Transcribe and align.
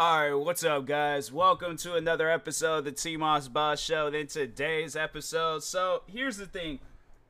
Alright, 0.00 0.46
what's 0.46 0.64
up, 0.64 0.86
guys? 0.86 1.30
Welcome 1.30 1.76
to 1.76 1.94
another 1.94 2.30
episode 2.30 2.78
of 2.78 2.84
the 2.86 2.92
T 2.92 3.18
Moss 3.18 3.48
Boss 3.48 3.78
Show. 3.78 4.06
In 4.06 4.28
today's 4.28 4.96
episode, 4.96 5.62
so 5.62 6.04
here's 6.06 6.38
the 6.38 6.46
thing. 6.46 6.78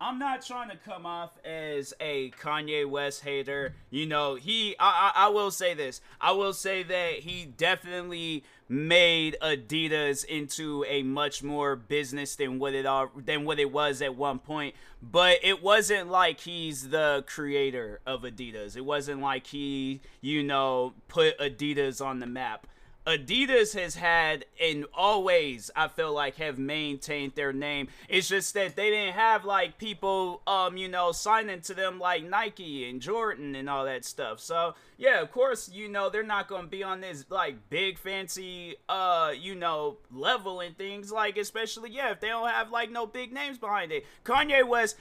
I'm 0.02 0.18
not 0.18 0.40
trying 0.40 0.70
to 0.70 0.78
come 0.78 1.04
off 1.04 1.38
as 1.44 1.92
a 2.00 2.30
Kanye 2.30 2.88
West 2.88 3.22
hater. 3.22 3.74
You 3.90 4.06
know, 4.06 4.34
he. 4.36 4.74
I, 4.78 5.12
I, 5.14 5.26
I 5.26 5.28
will 5.28 5.50
say 5.50 5.74
this. 5.74 6.00
I 6.18 6.32
will 6.32 6.54
say 6.54 6.82
that 6.82 7.18
he 7.18 7.44
definitely 7.44 8.44
made 8.66 9.36
Adidas 9.42 10.24
into 10.24 10.86
a 10.88 11.02
much 11.02 11.42
more 11.42 11.76
business 11.76 12.34
than 12.36 12.58
what 12.58 12.72
it 12.72 12.86
are 12.86 13.10
than 13.14 13.44
what 13.44 13.58
it 13.58 13.70
was 13.70 14.00
at 14.00 14.16
one 14.16 14.38
point. 14.38 14.74
But 15.02 15.40
it 15.42 15.62
wasn't 15.62 16.08
like 16.08 16.40
he's 16.40 16.88
the 16.88 17.22
creator 17.26 18.00
of 18.06 18.22
Adidas. 18.22 18.78
It 18.78 18.86
wasn't 18.86 19.20
like 19.20 19.48
he, 19.48 20.00
you 20.22 20.42
know, 20.42 20.94
put 21.08 21.38
Adidas 21.38 22.04
on 22.04 22.20
the 22.20 22.26
map. 22.26 22.66
Adidas 23.06 23.78
has 23.78 23.94
had 23.94 24.44
and 24.60 24.84
always 24.92 25.70
I 25.74 25.88
feel 25.88 26.12
like 26.12 26.36
have 26.36 26.58
maintained 26.58 27.32
their 27.34 27.52
name. 27.52 27.88
It's 28.08 28.28
just 28.28 28.52
that 28.54 28.76
they 28.76 28.90
didn't 28.90 29.14
have 29.14 29.44
like 29.44 29.78
people 29.78 30.42
um 30.46 30.76
you 30.76 30.88
know 30.88 31.12
signing 31.12 31.62
to 31.62 31.74
them 31.74 31.98
like 31.98 32.24
Nike 32.24 32.88
and 32.88 33.00
Jordan 33.00 33.54
and 33.54 33.70
all 33.70 33.86
that 33.86 34.04
stuff. 34.04 34.40
So 34.40 34.74
yeah, 34.98 35.22
of 35.22 35.32
course, 35.32 35.70
you 35.72 35.88
know 35.88 36.10
they're 36.10 36.22
not 36.22 36.48
to 36.48 36.66
be 36.66 36.82
on 36.82 37.00
this 37.00 37.24
like 37.30 37.70
big 37.70 37.98
fancy 37.98 38.76
uh 38.88 39.32
you 39.36 39.54
know 39.54 39.96
level 40.12 40.60
and 40.60 40.76
things 40.76 41.10
like 41.10 41.38
especially 41.38 41.90
yeah, 41.90 42.10
if 42.10 42.20
they 42.20 42.28
don't 42.28 42.48
have 42.50 42.70
like 42.70 42.90
no 42.90 43.06
big 43.06 43.32
names 43.32 43.56
behind 43.56 43.92
it. 43.92 44.04
Kanye 44.24 44.66
West 44.66 44.96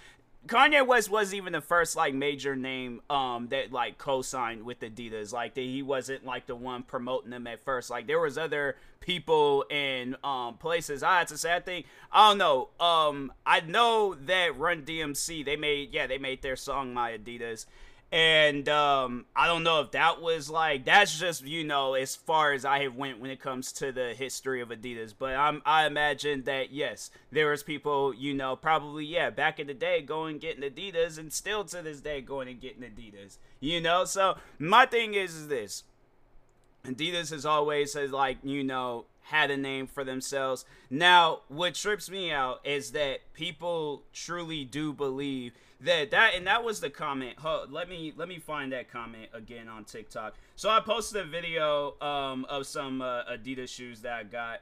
Kanye 0.47 0.85
West 0.85 1.09
wasn't 1.11 1.37
even 1.37 1.53
the 1.53 1.61
first 1.61 1.95
like 1.95 2.13
major 2.13 2.55
name 2.55 3.01
um 3.09 3.47
that 3.49 3.71
like 3.71 3.97
co-signed 3.97 4.63
with 4.63 4.79
Adidas. 4.79 5.33
Like 5.33 5.53
that 5.55 5.61
he 5.61 5.81
wasn't 5.81 6.25
like 6.25 6.47
the 6.47 6.55
one 6.55 6.83
promoting 6.83 7.29
them 7.29 7.45
at 7.45 7.63
first. 7.63 7.89
Like 7.89 8.07
there 8.07 8.19
was 8.19 8.37
other 8.37 8.75
people 8.99 9.65
and 9.69 10.15
um 10.23 10.55
places. 10.57 11.03
I 11.03 11.19
had 11.19 11.27
to 11.27 11.37
say 11.37 11.53
I 11.55 11.59
think 11.59 11.85
I 12.11 12.29
don't 12.29 12.37
know. 12.37 12.69
Um 12.79 13.33
I 13.45 13.59
know 13.59 14.15
that 14.25 14.57
Run 14.57 14.83
DMC 14.83 15.45
they 15.45 15.55
made 15.55 15.93
yeah, 15.93 16.07
they 16.07 16.17
made 16.17 16.41
their 16.41 16.55
song 16.55 16.93
My 16.93 17.11
Adidas 17.11 17.65
and 18.11 18.67
um, 18.67 19.25
I 19.35 19.45
don't 19.45 19.61
know 19.61 19.81
if 19.81 19.91
that 19.91 20.19
was 20.19 20.49
like 20.49 20.85
that's 20.85 21.19
just 21.19 21.45
you 21.45 21.63
know 21.63 21.93
as 21.93 22.15
far 22.15 22.53
as 22.53 22.65
I 22.65 22.79
have 22.83 22.95
went 22.95 23.19
when 23.19 23.29
it 23.29 23.39
comes 23.39 23.71
to 23.73 23.91
the 23.91 24.13
history 24.15 24.61
of 24.61 24.69
Adidas. 24.69 25.13
But 25.17 25.35
I'm 25.35 25.61
I 25.65 25.85
imagine 25.85 26.43
that 26.43 26.71
yes, 26.71 27.11
there 27.31 27.51
was 27.51 27.61
people 27.61 28.13
you 28.13 28.33
know 28.33 28.55
probably 28.55 29.05
yeah 29.05 29.29
back 29.29 29.59
in 29.59 29.67
the 29.67 29.75
day 29.75 30.01
going 30.01 30.39
getting 30.39 30.67
Adidas 30.67 31.19
and 31.19 31.31
still 31.31 31.63
to 31.65 31.81
this 31.81 32.01
day 32.01 32.21
going 32.21 32.47
and 32.47 32.59
getting 32.59 32.81
Adidas. 32.81 33.37
You 33.59 33.79
know, 33.79 34.05
so 34.05 34.37
my 34.57 34.87
thing 34.87 35.13
is, 35.13 35.35
is 35.35 35.47
this: 35.47 35.83
Adidas 36.85 37.29
has 37.29 37.45
always 37.45 37.93
has 37.93 38.11
like 38.11 38.37
you 38.43 38.63
know 38.63 39.05
had 39.29 39.51
a 39.51 39.57
name 39.57 39.85
for 39.85 40.03
themselves. 40.03 40.65
Now, 40.89 41.41
what 41.47 41.75
trips 41.75 42.09
me 42.09 42.31
out 42.31 42.61
is 42.63 42.91
that 42.91 43.19
people 43.33 44.03
truly 44.11 44.65
do 44.65 44.91
believe 44.91 45.53
that 45.81 46.11
that 46.11 46.35
and 46.35 46.47
that 46.47 46.63
was 46.63 46.79
the 46.81 46.89
comment. 46.89 47.35
Huh, 47.37 47.65
let 47.69 47.89
me 47.89 48.13
let 48.15 48.27
me 48.27 48.39
find 48.39 48.71
that 48.73 48.91
comment 48.91 49.29
again 49.33 49.67
on 49.67 49.85
TikTok. 49.85 50.35
So 50.55 50.69
I 50.69 50.79
posted 50.81 51.21
a 51.21 51.25
video 51.25 51.95
um, 52.01 52.45
of 52.45 52.67
some 52.67 53.01
uh, 53.01 53.23
Adidas 53.23 53.69
shoes 53.69 54.01
that 54.01 54.13
I 54.13 54.23
got, 54.23 54.59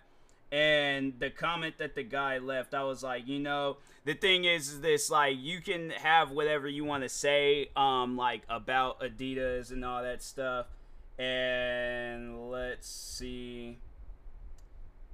and 0.51 1.13
the 1.19 1.29
comment 1.29 1.77
that 1.79 1.95
the 1.95 2.03
guy 2.03 2.37
left, 2.37 2.73
I 2.73 2.83
was 2.83 3.03
like, 3.03 3.27
you 3.27 3.39
know, 3.39 3.77
the 4.05 4.13
thing 4.13 4.45
is, 4.45 4.69
is 4.69 4.81
this 4.81 5.09
like 5.09 5.37
you 5.39 5.59
can 5.59 5.89
have 5.89 6.31
whatever 6.31 6.67
you 6.67 6.85
want 6.85 7.03
to 7.03 7.09
say, 7.09 7.69
um, 7.75 8.15
like 8.15 8.43
about 8.47 8.99
Adidas 9.01 9.71
and 9.71 9.83
all 9.83 10.03
that 10.03 10.21
stuff. 10.23 10.67
And 11.19 12.51
let's 12.51 12.87
see. 12.87 13.79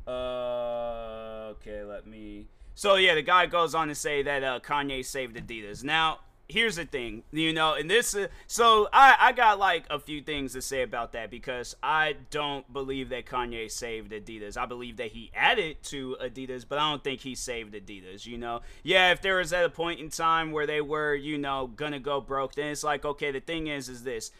Uh, 0.05 1.53
okay, 1.53 1.83
let 1.83 2.05
me. 2.05 2.47
So 2.75 2.95
yeah, 2.95 3.15
the 3.15 3.21
guy 3.21 3.45
goes 3.45 3.75
on 3.75 3.87
to 3.87 3.95
say 3.95 4.23
that 4.23 4.43
uh, 4.43 4.59
Kanye 4.59 5.05
saved 5.05 5.35
Adidas. 5.35 5.83
Now, 5.83 6.19
here's 6.49 6.75
the 6.75 6.85
thing, 6.85 7.23
you 7.31 7.53
know, 7.53 7.73
and 7.73 7.89
this. 7.89 8.15
Uh, 8.15 8.27
so 8.47 8.89
I 8.91 9.15
I 9.19 9.31
got 9.31 9.59
like 9.59 9.85
a 9.89 9.99
few 9.99 10.21
things 10.21 10.53
to 10.53 10.61
say 10.61 10.81
about 10.81 11.13
that 11.13 11.29
because 11.29 11.75
I 11.83 12.15
don't 12.31 12.71
believe 12.71 13.09
that 13.09 13.25
Kanye 13.25 13.69
saved 13.69 14.11
Adidas. 14.11 14.57
I 14.57 14.65
believe 14.65 14.97
that 14.97 15.11
he 15.11 15.31
added 15.35 15.83
to 15.83 16.17
Adidas, 16.21 16.65
but 16.67 16.79
I 16.79 16.89
don't 16.89 17.03
think 17.03 17.21
he 17.21 17.35
saved 17.35 17.73
Adidas. 17.73 18.25
You 18.25 18.37
know, 18.37 18.61
yeah, 18.83 19.11
if 19.11 19.21
there 19.21 19.37
was 19.37 19.53
at 19.53 19.65
a 19.65 19.69
point 19.69 19.99
in 19.99 20.09
time 20.09 20.51
where 20.51 20.67
they 20.67 20.81
were, 20.81 21.13
you 21.13 21.37
know, 21.37 21.67
gonna 21.67 21.99
go 21.99 22.21
broke, 22.21 22.55
then 22.55 22.67
it's 22.67 22.83
like 22.83 23.05
okay, 23.05 23.31
the 23.31 23.39
thing 23.39 23.67
is, 23.67 23.87
is 23.87 24.03
this 24.03 24.31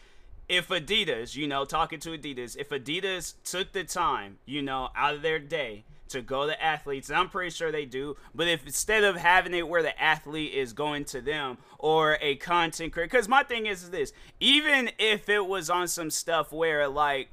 if 0.48 0.68
Adidas, 0.68 1.36
you 1.36 1.48
know, 1.48 1.64
talking 1.64 2.00
to 2.00 2.10
Adidas, 2.10 2.56
if 2.58 2.68
Adidas 2.68 3.34
took 3.44 3.72
the 3.72 3.84
time, 3.84 4.38
you 4.44 4.60
know, 4.60 4.90
out 4.94 5.14
of 5.14 5.22
their 5.22 5.38
day 5.38 5.84
to 6.08 6.22
go 6.22 6.46
to 6.46 6.62
athletes, 6.62 7.08
and 7.08 7.18
I'm 7.18 7.28
pretty 7.28 7.50
sure 7.50 7.72
they 7.72 7.84
do, 7.84 8.16
but 8.34 8.48
if 8.48 8.66
instead 8.66 9.04
of 9.04 9.16
having 9.16 9.54
it 9.54 9.68
where 9.68 9.82
the 9.82 10.00
athlete 10.00 10.52
is 10.52 10.72
going 10.72 11.04
to 11.06 11.20
them 11.20 11.58
or 11.78 12.18
a 12.20 12.36
content 12.36 12.92
creator, 12.92 13.08
because 13.10 13.28
my 13.28 13.42
thing 13.42 13.66
is 13.66 13.90
this, 13.90 14.12
even 14.40 14.90
if 14.98 15.28
it 15.28 15.46
was 15.46 15.70
on 15.70 15.88
some 15.88 16.10
stuff 16.10 16.52
where 16.52 16.88
like, 16.88 17.30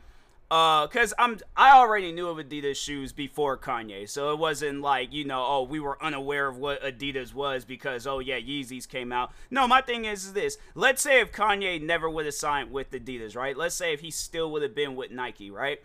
uh, 0.49 0.85
cause 0.87 1.13
I'm 1.17 1.39
I 1.55 1.77
already 1.77 2.11
knew 2.11 2.27
of 2.27 2.37
Adidas 2.37 2.75
shoes 2.75 3.13
before 3.13 3.57
Kanye, 3.57 4.09
so 4.09 4.33
it 4.33 4.39
wasn't 4.39 4.81
like 4.81 5.13
you 5.13 5.23
know 5.23 5.45
oh 5.47 5.63
we 5.63 5.79
were 5.79 6.01
unaware 6.03 6.49
of 6.49 6.57
what 6.57 6.83
Adidas 6.83 7.33
was 7.33 7.63
because 7.63 8.05
oh 8.05 8.19
yeah 8.19 8.37
Yeezys 8.37 8.85
came 8.85 9.13
out. 9.13 9.31
No, 9.49 9.65
my 9.65 9.79
thing 9.79 10.03
is 10.03 10.33
this: 10.33 10.57
let's 10.75 11.01
say 11.01 11.21
if 11.21 11.31
Kanye 11.31 11.81
never 11.81 12.09
would 12.09 12.25
have 12.25 12.33
signed 12.33 12.69
with 12.69 12.91
Adidas, 12.91 13.33
right? 13.33 13.55
Let's 13.55 13.75
say 13.75 13.93
if 13.93 14.01
he 14.01 14.11
still 14.11 14.51
would 14.51 14.61
have 14.61 14.75
been 14.75 14.97
with 14.97 15.09
Nike, 15.09 15.51
right? 15.51 15.79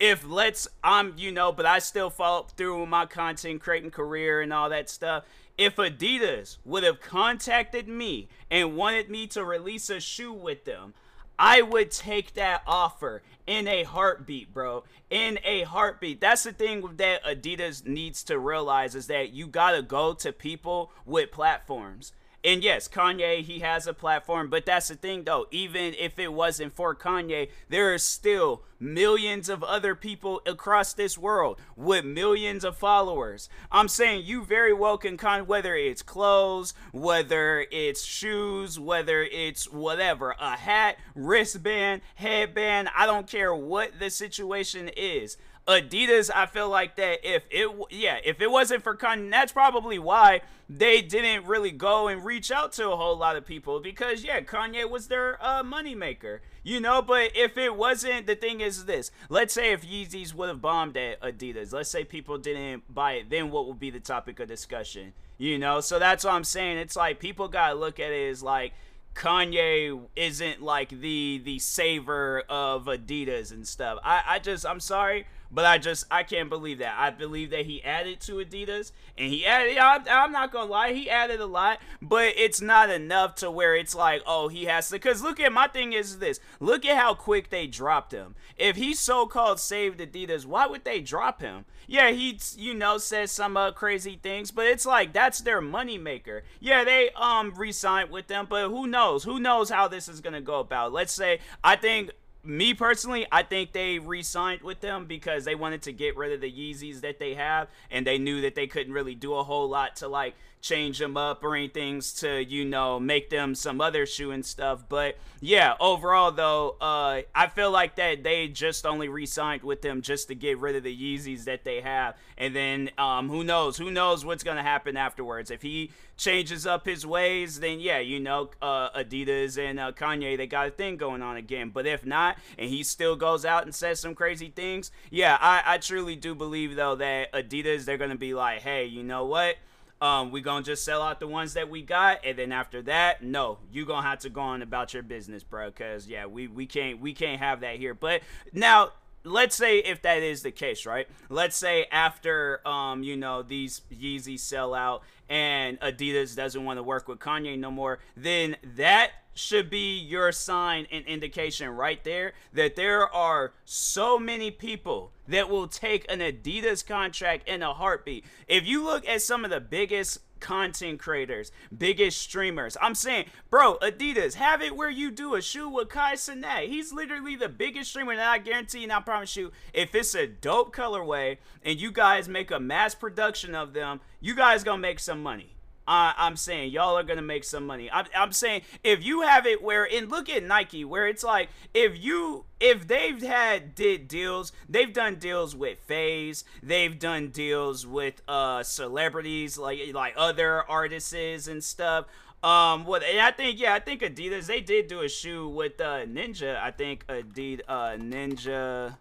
If 0.00 0.26
let's 0.26 0.66
I'm 0.82 1.14
you 1.18 1.30
know, 1.30 1.52
but 1.52 1.66
I 1.66 1.78
still 1.78 2.08
followed 2.08 2.52
through 2.52 2.80
with 2.80 2.88
my 2.88 3.04
content 3.04 3.60
creating 3.60 3.90
career 3.90 4.40
and 4.40 4.52
all 4.52 4.70
that 4.70 4.88
stuff. 4.88 5.24
If 5.58 5.76
Adidas 5.76 6.56
would 6.64 6.84
have 6.84 7.02
contacted 7.02 7.86
me 7.86 8.28
and 8.50 8.78
wanted 8.78 9.10
me 9.10 9.26
to 9.28 9.44
release 9.44 9.90
a 9.90 10.00
shoe 10.00 10.32
with 10.32 10.64
them, 10.64 10.94
I 11.38 11.60
would 11.60 11.90
take 11.90 12.32
that 12.34 12.62
offer 12.66 13.22
in 13.46 13.68
a 13.68 13.82
heartbeat, 13.82 14.54
bro. 14.54 14.84
In 15.10 15.38
a 15.44 15.64
heartbeat. 15.64 16.20
That's 16.20 16.44
the 16.44 16.52
thing 16.52 16.96
that 16.96 17.24
Adidas 17.24 17.86
needs 17.86 18.22
to 18.24 18.38
realize 18.38 18.94
is 18.94 19.06
that 19.08 19.34
you 19.34 19.46
got 19.46 19.72
to 19.72 19.82
go 19.82 20.14
to 20.14 20.32
people 20.32 20.92
with 21.04 21.30
platforms. 21.30 22.12
And 22.42 22.64
yes, 22.64 22.88
Kanye, 22.88 23.42
he 23.42 23.58
has 23.58 23.86
a 23.86 23.92
platform, 23.92 24.48
but 24.48 24.64
that's 24.64 24.88
the 24.88 24.94
thing 24.94 25.24
though. 25.24 25.46
Even 25.50 25.94
if 25.98 26.18
it 26.18 26.32
wasn't 26.32 26.74
for 26.74 26.94
Kanye, 26.94 27.50
there 27.68 27.92
are 27.92 27.98
still 27.98 28.62
millions 28.78 29.50
of 29.50 29.62
other 29.62 29.94
people 29.94 30.40
across 30.46 30.94
this 30.94 31.18
world 31.18 31.60
with 31.76 32.02
millions 32.02 32.64
of 32.64 32.78
followers. 32.78 33.50
I'm 33.70 33.88
saying 33.88 34.24
you 34.24 34.42
very 34.42 34.72
well 34.72 34.96
can 34.96 35.18
con 35.18 35.46
whether 35.46 35.76
it's 35.76 36.02
clothes, 36.02 36.72
whether 36.92 37.66
it's 37.70 38.02
shoes, 38.02 38.80
whether 38.80 39.22
it's 39.22 39.70
whatever, 39.70 40.34
a 40.40 40.56
hat, 40.56 40.96
wristband, 41.14 42.00
headband, 42.14 42.88
I 42.96 43.04
don't 43.04 43.26
care 43.26 43.54
what 43.54 43.98
the 43.98 44.08
situation 44.08 44.88
is. 44.96 45.36
Adidas, 45.70 46.30
I 46.34 46.46
feel 46.46 46.68
like 46.68 46.96
that 46.96 47.20
if 47.22 47.44
it, 47.50 47.70
yeah, 47.90 48.18
if 48.24 48.40
it 48.40 48.50
wasn't 48.50 48.82
for 48.82 48.96
Kanye, 48.96 49.30
that's 49.30 49.52
probably 49.52 49.98
why 49.98 50.42
they 50.68 51.00
didn't 51.00 51.46
really 51.46 51.70
go 51.70 52.08
and 52.08 52.24
reach 52.24 52.50
out 52.50 52.72
to 52.72 52.90
a 52.90 52.96
whole 52.96 53.16
lot 53.16 53.36
of 53.36 53.46
people 53.46 53.78
because 53.78 54.24
yeah, 54.24 54.40
Kanye 54.40 54.88
was 54.88 55.06
their 55.06 55.38
uh, 55.40 55.62
moneymaker, 55.62 56.40
you 56.64 56.80
know. 56.80 57.00
But 57.02 57.36
if 57.36 57.56
it 57.56 57.76
wasn't, 57.76 58.26
the 58.26 58.34
thing 58.34 58.60
is 58.60 58.86
this: 58.86 59.12
let's 59.28 59.54
say 59.54 59.72
if 59.72 59.86
Yeezys 59.86 60.34
would 60.34 60.48
have 60.48 60.60
bombed 60.60 60.96
at 60.96 61.20
Adidas, 61.20 61.72
let's 61.72 61.90
say 61.90 62.04
people 62.04 62.36
didn't 62.36 62.92
buy 62.92 63.12
it, 63.12 63.30
then 63.30 63.50
what 63.50 63.68
would 63.68 63.78
be 63.78 63.90
the 63.90 64.00
topic 64.00 64.40
of 64.40 64.48
discussion, 64.48 65.12
you 65.38 65.56
know? 65.56 65.80
So 65.80 65.98
that's 66.00 66.24
what 66.24 66.34
I'm 66.34 66.44
saying. 66.44 66.78
It's 66.78 66.96
like 66.96 67.20
people 67.20 67.46
gotta 67.46 67.74
look 67.74 68.00
at 68.00 68.10
it 68.10 68.28
as 68.28 68.42
like 68.42 68.72
Kanye 69.14 70.00
isn't 70.16 70.62
like 70.62 70.88
the 70.88 71.40
the 71.44 71.58
saver 71.58 72.42
of 72.48 72.86
Adidas 72.86 73.52
and 73.52 73.66
stuff. 73.66 73.98
I 74.02 74.22
I 74.26 74.38
just 74.40 74.66
I'm 74.66 74.80
sorry 74.80 75.26
But 75.50 75.64
I 75.64 75.78
just 75.78 76.06
I 76.10 76.22
can't 76.22 76.48
believe 76.48 76.78
that. 76.78 76.94
I 76.98 77.10
believe 77.10 77.50
that 77.50 77.66
he 77.66 77.82
added 77.82 78.20
to 78.22 78.34
Adidas, 78.34 78.92
and 79.18 79.32
he 79.32 79.44
added. 79.44 79.78
I'm, 79.78 80.04
I'm 80.08 80.32
not 80.32 80.52
gonna 80.52 80.70
lie, 80.70 80.92
he 80.92 81.10
added 81.10 81.40
a 81.40 81.46
lot, 81.46 81.80
but 82.00 82.34
it's 82.36 82.60
not 82.60 82.90
enough 82.90 83.34
to 83.36 83.50
where 83.50 83.74
it's 83.74 83.94
like, 83.94 84.22
oh, 84.26 84.48
he 84.48 84.64
has 84.66 84.88
to. 84.90 84.98
Cause 84.98 85.22
look 85.22 85.40
at 85.40 85.52
my 85.52 85.66
thing 85.66 85.92
is 85.92 86.18
this. 86.18 86.40
Look 86.60 86.86
at 86.86 86.96
how 86.96 87.14
quick 87.14 87.50
they 87.50 87.66
dropped 87.66 88.12
him. 88.12 88.36
If 88.56 88.76
he 88.76 88.94
so-called 88.94 89.58
saved 89.58 90.00
Adidas, 90.00 90.46
why 90.46 90.66
would 90.66 90.84
they 90.84 91.00
drop 91.00 91.40
him? 91.40 91.64
Yeah, 91.86 92.10
he 92.10 92.38
you 92.56 92.74
know 92.74 92.98
says 92.98 93.32
some 93.32 93.56
uh, 93.56 93.72
crazy 93.72 94.20
things, 94.22 94.52
but 94.52 94.66
it's 94.66 94.86
like 94.86 95.12
that's 95.12 95.40
their 95.40 95.60
moneymaker. 95.60 96.42
Yeah, 96.60 96.84
they 96.84 97.10
um 97.16 97.52
re-signed 97.56 98.10
with 98.10 98.28
them, 98.28 98.46
but 98.48 98.68
who 98.68 98.86
knows? 98.86 99.24
Who 99.24 99.40
knows 99.40 99.70
how 99.70 99.88
this 99.88 100.08
is 100.08 100.20
gonna 100.20 100.40
go 100.40 100.60
about? 100.60 100.92
Let's 100.92 101.12
say 101.12 101.40
I 101.64 101.74
think 101.74 102.10
me 102.42 102.74
personally, 102.74 103.26
I 103.30 103.42
think 103.42 103.72
they 103.72 103.98
re-signed 103.98 104.62
with 104.62 104.80
them 104.80 105.06
because 105.06 105.44
they 105.44 105.54
wanted 105.54 105.82
to 105.82 105.92
get 105.92 106.16
rid 106.16 106.32
of 106.32 106.40
the 106.40 106.50
Yeezys 106.50 107.02
that 107.02 107.18
they 107.18 107.34
have, 107.34 107.68
and 107.90 108.06
they 108.06 108.18
knew 108.18 108.40
that 108.42 108.54
they 108.54 108.66
couldn't 108.66 108.92
really 108.92 109.14
do 109.14 109.34
a 109.34 109.42
whole 109.42 109.68
lot 109.68 109.96
to 109.96 110.08
like 110.08 110.34
change 110.62 110.98
them 110.98 111.16
up 111.16 111.42
or 111.42 111.56
anything 111.56 112.02
to 112.18 112.44
you 112.44 112.66
know 112.66 113.00
make 113.00 113.30
them 113.30 113.54
some 113.54 113.80
other 113.80 114.06
shoe 114.06 114.30
and 114.30 114.44
stuff. 114.44 114.84
But 114.88 115.16
yeah, 115.40 115.74
overall 115.80 116.32
though, 116.32 116.76
uh, 116.80 117.22
I 117.34 117.48
feel 117.48 117.70
like 117.70 117.96
that 117.96 118.22
they 118.22 118.48
just 118.48 118.86
only 118.86 119.08
re-signed 119.08 119.62
with 119.62 119.82
them 119.82 120.02
just 120.02 120.28
to 120.28 120.34
get 120.34 120.58
rid 120.58 120.76
of 120.76 120.82
the 120.82 120.96
Yeezys 120.96 121.44
that 121.44 121.64
they 121.64 121.80
have, 121.80 122.16
and 122.38 122.56
then 122.56 122.90
um, 122.96 123.28
who 123.28 123.44
knows? 123.44 123.76
Who 123.76 123.90
knows 123.90 124.24
what's 124.24 124.44
gonna 124.44 124.62
happen 124.62 124.96
afterwards? 124.96 125.50
If 125.50 125.62
he 125.62 125.90
changes 126.20 126.66
up 126.66 126.84
his 126.84 127.06
ways, 127.06 127.60
then 127.60 127.80
yeah, 127.80 127.98
you 127.98 128.20
know, 128.20 128.50
uh, 128.60 128.90
Adidas 128.90 129.58
and 129.58 129.80
uh, 129.80 129.90
Kanye 129.92 130.36
they 130.36 130.46
got 130.46 130.68
a 130.68 130.70
thing 130.70 130.96
going 130.96 131.22
on 131.22 131.36
again. 131.36 131.70
But 131.70 131.86
if 131.86 132.04
not, 132.04 132.36
and 132.58 132.68
he 132.68 132.82
still 132.82 133.16
goes 133.16 133.44
out 133.44 133.64
and 133.64 133.74
says 133.74 134.00
some 134.00 134.14
crazy 134.14 134.52
things, 134.54 134.92
yeah, 135.10 135.38
I, 135.40 135.62
I 135.64 135.78
truly 135.78 136.16
do 136.16 136.34
believe 136.34 136.76
though 136.76 136.94
that 136.96 137.32
Adidas 137.32 137.86
they're 137.86 137.98
gonna 137.98 138.16
be 138.16 138.34
like, 138.34 138.60
hey, 138.60 138.84
you 138.84 139.02
know 139.02 139.24
what? 139.24 139.56
Um, 140.02 140.30
we 140.30 140.40
gonna 140.40 140.64
just 140.64 140.84
sell 140.84 141.02
out 141.02 141.20
the 141.20 141.26
ones 141.26 141.54
that 141.54 141.68
we 141.68 141.82
got, 141.82 142.20
and 142.24 142.38
then 142.38 142.52
after 142.52 142.82
that, 142.82 143.22
no, 143.22 143.58
you 143.72 143.86
gonna 143.86 144.06
have 144.06 144.20
to 144.20 144.30
go 144.30 144.40
on 144.42 144.62
about 144.62 144.94
your 144.94 145.02
business, 145.02 145.42
bro. 145.42 145.70
Cause 145.72 146.06
yeah, 146.06 146.26
we 146.26 146.48
we 146.48 146.66
can't 146.66 147.00
we 147.00 147.14
can't 147.14 147.40
have 147.40 147.60
that 147.60 147.76
here. 147.76 147.94
But 147.94 148.22
now 148.52 148.92
let's 149.24 149.56
say 149.56 149.78
if 149.78 150.02
that 150.02 150.22
is 150.22 150.42
the 150.42 150.50
case, 150.50 150.86
right? 150.86 151.08
Let's 151.28 151.56
say 151.56 151.86
after 151.90 152.66
um, 152.66 153.02
you 153.02 153.16
know, 153.16 153.42
these 153.42 153.82
Yeezys 153.92 154.40
sell 154.40 154.74
out 154.74 155.02
and 155.28 155.78
Adidas 155.80 156.34
doesn't 156.36 156.64
want 156.64 156.78
to 156.78 156.82
work 156.82 157.08
with 157.08 157.18
Kanye 157.18 157.58
no 157.58 157.70
more, 157.70 158.00
then 158.16 158.56
that 158.76 159.12
should 159.34 159.70
be 159.70 159.98
your 159.98 160.32
sign 160.32 160.86
and 160.90 161.04
indication 161.06 161.68
right 161.70 162.02
there 162.04 162.32
that 162.52 162.76
there 162.76 163.08
are 163.14 163.52
so 163.64 164.18
many 164.18 164.50
people 164.50 165.12
that 165.28 165.48
will 165.48 165.68
take 165.68 166.04
an 166.10 166.18
Adidas 166.18 166.84
contract 166.84 167.48
in 167.48 167.62
a 167.62 167.72
heartbeat. 167.72 168.24
If 168.48 168.66
you 168.66 168.82
look 168.84 169.08
at 169.08 169.22
some 169.22 169.44
of 169.44 169.50
the 169.50 169.60
biggest 169.60 170.18
content 170.40 170.98
creators, 170.98 171.52
biggest 171.76 172.18
streamers. 172.20 172.76
I'm 172.80 172.94
saying, 172.94 173.26
bro, 173.50 173.78
Adidas, 173.78 174.34
have 174.34 174.62
it 174.62 174.74
where 174.74 174.90
you 174.90 175.10
do 175.10 175.34
a 175.34 175.42
shoe 175.42 175.68
with 175.68 175.88
Kai 175.88 176.14
Cenat. 176.14 176.68
He's 176.68 176.92
literally 176.92 177.36
the 177.36 177.48
biggest 177.48 177.90
streamer, 177.90 178.12
and 178.12 178.20
I 178.20 178.38
guarantee 178.38 178.82
and 178.82 178.92
I 178.92 179.00
promise 179.00 179.36
you, 179.36 179.52
if 179.72 179.94
it's 179.94 180.14
a 180.14 180.26
dope 180.26 180.74
colorway 180.74 181.38
and 181.62 181.80
you 181.80 181.92
guys 181.92 182.28
make 182.28 182.50
a 182.50 182.60
mass 182.60 182.94
production 182.94 183.54
of 183.54 183.72
them, 183.72 184.00
you 184.20 184.34
guys 184.34 184.64
gonna 184.64 184.78
make 184.78 184.98
some 184.98 185.22
money. 185.22 185.56
Uh, 185.86 186.12
I'm 186.16 186.36
saying 186.36 186.70
y'all 186.70 186.96
are 186.96 187.02
gonna 187.02 187.22
make 187.22 187.42
some 187.42 187.66
money. 187.66 187.90
I'm, 187.90 188.06
I'm 188.14 188.32
saying 188.32 188.62
if 188.84 189.04
you 189.04 189.22
have 189.22 189.46
it 189.46 189.62
where 189.62 189.88
and 189.90 190.10
look 190.10 190.28
at 190.28 190.44
Nike 190.44 190.84
where 190.84 191.08
it's 191.08 191.24
like 191.24 191.48
if 191.74 191.98
you 191.98 192.44
if 192.60 192.86
they've 192.86 193.20
had 193.20 193.74
did 193.74 194.06
deals, 194.06 194.52
they've 194.68 194.92
done 194.92 195.16
deals 195.16 195.56
with 195.56 195.78
FaZe, 195.80 196.44
they've 196.62 196.96
done 196.98 197.28
deals 197.28 197.86
with 197.86 198.22
uh 198.28 198.62
celebrities 198.62 199.58
like 199.58 199.80
like 199.92 200.14
other 200.16 200.62
artists 200.70 201.48
and 201.48 201.64
stuff. 201.64 202.06
Um, 202.42 202.84
what 202.84 203.02
and 203.02 203.20
I 203.20 203.32
think 203.32 203.58
yeah, 203.58 203.74
I 203.74 203.80
think 203.80 204.02
Adidas 204.02 204.46
they 204.46 204.60
did 204.60 204.86
do 204.86 205.00
a 205.00 205.08
shoe 205.08 205.48
with 205.48 205.80
uh 205.80 206.06
Ninja. 206.06 206.60
I 206.60 206.70
think 206.70 207.06
Adidas 207.08 207.60
uh 207.68 207.96
Ninja 207.96 208.96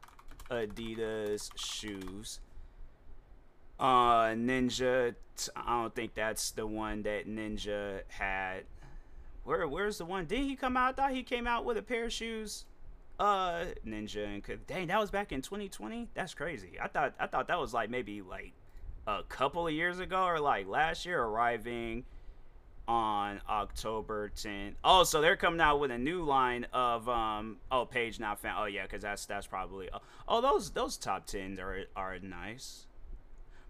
Adidas 0.50 1.50
shoes. 1.56 2.40
Uh, 3.80 4.34
Ninja. 4.36 5.16
I 5.56 5.82
don't 5.82 5.96
think 5.96 6.16
that's 6.16 6.52
the 6.52 6.68
one 6.68 7.04
that 7.04 7.28
Ninja 7.28 8.02
had. 8.10 8.64
Where 9.46 9.68
where's 9.68 9.98
the 9.98 10.06
one? 10.06 10.26
Did 10.26 10.42
he 10.42 10.56
come 10.56 10.76
out? 10.76 11.00
I 11.00 11.02
thought 11.02 11.12
he 11.14 11.24
came 11.24 11.48
out 11.48 11.64
with 11.64 11.78
a 11.78 11.82
pair 11.82 12.06
of 12.06 12.14
shoes. 12.14 12.66
Uh, 13.20 13.66
Ninja 13.86 14.26
and 14.26 14.68
dang, 14.68 14.88
that 14.88 15.00
was 15.00 15.12
back 15.12 15.32
in 15.32 15.42
2020. 15.42 16.10
That's 16.14 16.34
crazy. 16.34 16.78
I 16.82 16.88
thought 16.88 17.14
I 17.20 17.28
thought 17.28 17.48
that 17.48 17.60
was 17.60 17.74
like 17.74 17.90
maybe 17.90 18.22
like 18.22 18.54
a 19.08 19.24
couple 19.24 19.66
of 19.66 19.74
years 19.74 20.00
ago 20.00 20.24
or 20.24 20.40
like 20.40 20.68
last 20.68 21.06
year, 21.06 21.22
arriving 21.24 22.04
on 22.88 23.40
October 23.48 24.32
10th. 24.36 24.74
Oh, 24.84 25.04
so 25.04 25.22
they're 25.22 25.36
coming 25.38 25.62
out 25.62 25.80
with 25.80 25.92
a 25.92 25.98
new 25.98 26.24
line 26.24 26.66
of 26.74 27.08
um. 27.08 27.58
Oh, 27.72 27.86
page 27.86 28.20
not 28.20 28.40
found. 28.40 28.58
Oh 28.60 28.66
yeah, 28.66 28.84
because 28.84 29.04
that's 29.04 29.26
that's 29.26 29.48
probably. 29.48 29.90
Oh, 30.28 30.42
those 30.42 30.72
those 30.72 30.98
top 30.98 31.26
tens 31.28 31.60
are 31.60 31.86
are 31.96 32.20
nice 32.20 32.88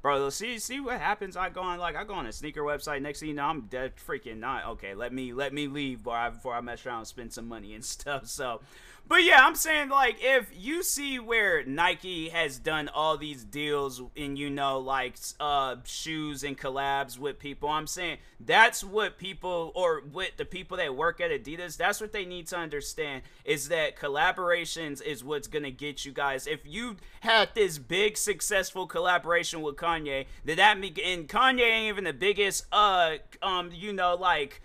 bro. 0.01 0.29
See, 0.29 0.59
see 0.59 0.79
what 0.79 0.99
happens. 0.99 1.35
I 1.35 1.49
go 1.49 1.61
on 1.61 1.79
like 1.79 1.95
I 1.95 2.03
go 2.03 2.13
on 2.13 2.25
a 2.25 2.31
sneaker 2.31 2.61
website. 2.61 3.01
Next 3.01 3.19
thing 3.19 3.29
you 3.29 3.35
know, 3.35 3.45
I'm 3.45 3.61
dead 3.61 3.93
freaking 3.95 4.39
not 4.39 4.65
okay. 4.67 4.93
Let 4.93 5.13
me 5.13 5.33
let 5.33 5.53
me 5.53 5.67
leave 5.67 5.99
before 5.99 6.15
I 6.15 6.29
before 6.29 6.55
I 6.55 6.61
mess 6.61 6.85
around 6.85 6.99
and 6.99 7.07
spend 7.07 7.33
some 7.33 7.47
money 7.47 7.73
and 7.73 7.83
stuff. 7.85 8.27
So, 8.27 8.61
but 9.07 9.23
yeah, 9.23 9.45
I'm 9.45 9.55
saying 9.55 9.89
like 9.89 10.17
if 10.19 10.51
you 10.55 10.83
see 10.83 11.19
where 11.19 11.63
Nike 11.65 12.29
has 12.29 12.59
done 12.59 12.89
all 12.89 13.17
these 13.17 13.43
deals 13.43 14.01
and 14.15 14.37
you 14.37 14.49
know 14.49 14.79
like 14.79 15.15
uh 15.39 15.77
shoes 15.85 16.43
and 16.43 16.57
collabs 16.57 17.17
with 17.17 17.39
people, 17.39 17.69
I'm 17.69 17.87
saying 17.87 18.17
that's 18.39 18.83
what 18.83 19.17
people 19.17 19.71
or 19.75 20.01
with 20.11 20.37
the 20.37 20.45
people 20.45 20.77
that 20.77 20.95
work 20.95 21.19
at 21.19 21.31
Adidas, 21.31 21.75
that's 21.77 21.99
what 21.99 22.13
they 22.13 22.25
need 22.25 22.47
to 22.47 22.57
understand 22.57 23.23
is 23.43 23.67
that 23.69 23.97
collaborations 23.97 25.01
is 25.01 25.23
what's 25.23 25.47
gonna 25.47 25.71
get 25.71 26.05
you 26.05 26.11
guys. 26.11 26.47
If 26.47 26.61
you 26.65 26.97
had 27.21 27.49
this 27.53 27.77
big 27.77 28.17
successful 28.17 28.87
collaboration 28.87 29.61
with 29.61 29.75
Kanye, 29.75 30.25
did 30.45 30.57
that 30.57 30.79
make 30.79 30.99
and 31.03 31.27
Kanye 31.27 31.61
ain't 31.61 31.89
even 31.89 32.05
the 32.05 32.13
biggest 32.13 32.65
uh 32.71 33.17
um 33.41 33.71
you 33.73 33.91
know 33.91 34.15
like 34.15 34.61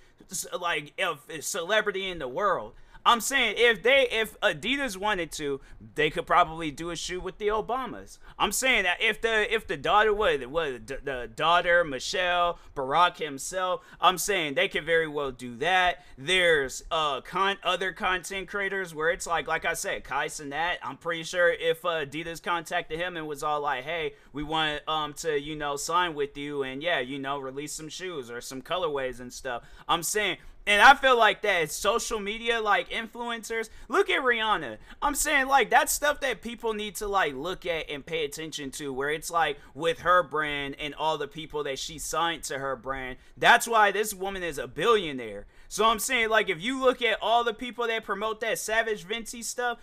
like 0.58 0.92
celebrity 1.40 2.08
in 2.08 2.18
the 2.18 2.28
world. 2.28 2.74
I'm 3.06 3.20
saying 3.20 3.56
if 3.58 3.82
they 3.82 4.08
if 4.10 4.38
Adidas 4.40 4.96
wanted 4.96 5.30
to, 5.32 5.60
they 5.94 6.10
could 6.10 6.26
probably 6.26 6.70
do 6.70 6.90
a 6.90 6.96
shoe 6.96 7.20
with 7.20 7.38
the 7.38 7.48
Obamas. 7.48 8.18
I'm 8.38 8.52
saying 8.52 8.84
that 8.84 9.02
if 9.02 9.20
the 9.20 9.52
if 9.52 9.66
the 9.66 9.76
daughter 9.76 10.12
would 10.12 10.46
what 10.46 10.86
the, 10.86 10.98
the 11.02 11.30
daughter 11.34 11.84
Michelle 11.84 12.58
Barack 12.74 13.18
himself, 13.18 13.82
I'm 14.00 14.16
saying 14.16 14.54
they 14.54 14.68
could 14.68 14.84
very 14.84 15.06
well 15.06 15.30
do 15.30 15.56
that. 15.56 16.04
There's 16.16 16.82
uh 16.90 17.20
con 17.20 17.58
other 17.62 17.92
content 17.92 18.48
creators 18.48 18.94
where 18.94 19.10
it's 19.10 19.26
like 19.26 19.46
like 19.46 19.64
I 19.64 19.74
said, 19.74 20.04
Kai 20.04 20.28
Cenat. 20.28 20.76
I'm 20.82 20.96
pretty 20.96 21.24
sure 21.24 21.52
if 21.52 21.84
uh, 21.84 22.06
Adidas 22.06 22.42
contacted 22.42 22.98
him 22.98 23.16
and 23.16 23.26
was 23.26 23.42
all 23.42 23.60
like, 23.60 23.84
hey, 23.84 24.14
we 24.32 24.42
want 24.42 24.80
um 24.88 25.12
to 25.14 25.38
you 25.38 25.56
know 25.56 25.76
sign 25.76 26.14
with 26.14 26.38
you 26.38 26.62
and 26.62 26.82
yeah 26.82 27.00
you 27.00 27.18
know 27.18 27.38
release 27.38 27.72
some 27.72 27.88
shoes 27.88 28.30
or 28.30 28.40
some 28.40 28.62
colorways 28.62 29.20
and 29.20 29.32
stuff. 29.32 29.62
I'm 29.86 30.02
saying 30.02 30.38
and 30.66 30.80
I 30.80 30.94
feel 30.94 31.18
like 31.18 31.42
that 31.42 31.70
social 31.70 32.18
media, 32.18 32.60
like 32.60 32.88
influencers, 32.88 33.68
look 33.88 34.08
at 34.08 34.22
Rihanna. 34.22 34.78
I'm 35.02 35.14
saying 35.14 35.46
like 35.46 35.68
that's 35.68 35.92
stuff 35.92 36.20
that 36.20 36.40
people 36.40 36.72
need 36.72 36.94
to 36.96 37.06
like 37.06 37.34
look 37.34 37.66
at 37.66 37.90
and 37.90 38.04
pay 38.04 38.24
attention 38.24 38.70
to. 38.72 38.92
Where 38.92 39.10
it's 39.10 39.30
like 39.30 39.58
with 39.74 40.00
her 40.00 40.22
brand 40.22 40.76
and 40.78 40.94
all 40.94 41.18
the 41.18 41.28
people 41.28 41.64
that 41.64 41.78
she 41.78 41.98
signed 41.98 42.44
to 42.44 42.58
her 42.58 42.76
brand. 42.76 43.18
That's 43.36 43.68
why 43.68 43.92
this 43.92 44.14
woman 44.14 44.42
is 44.42 44.58
a 44.58 44.66
billionaire. 44.66 45.46
So 45.68 45.84
I'm 45.84 45.98
saying 45.98 46.30
like 46.30 46.48
if 46.48 46.62
you 46.62 46.80
look 46.80 47.02
at 47.02 47.18
all 47.20 47.44
the 47.44 47.54
people 47.54 47.86
that 47.86 48.04
promote 48.04 48.40
that 48.40 48.58
Savage 48.58 49.04
Fenty 49.04 49.44
stuff, 49.44 49.78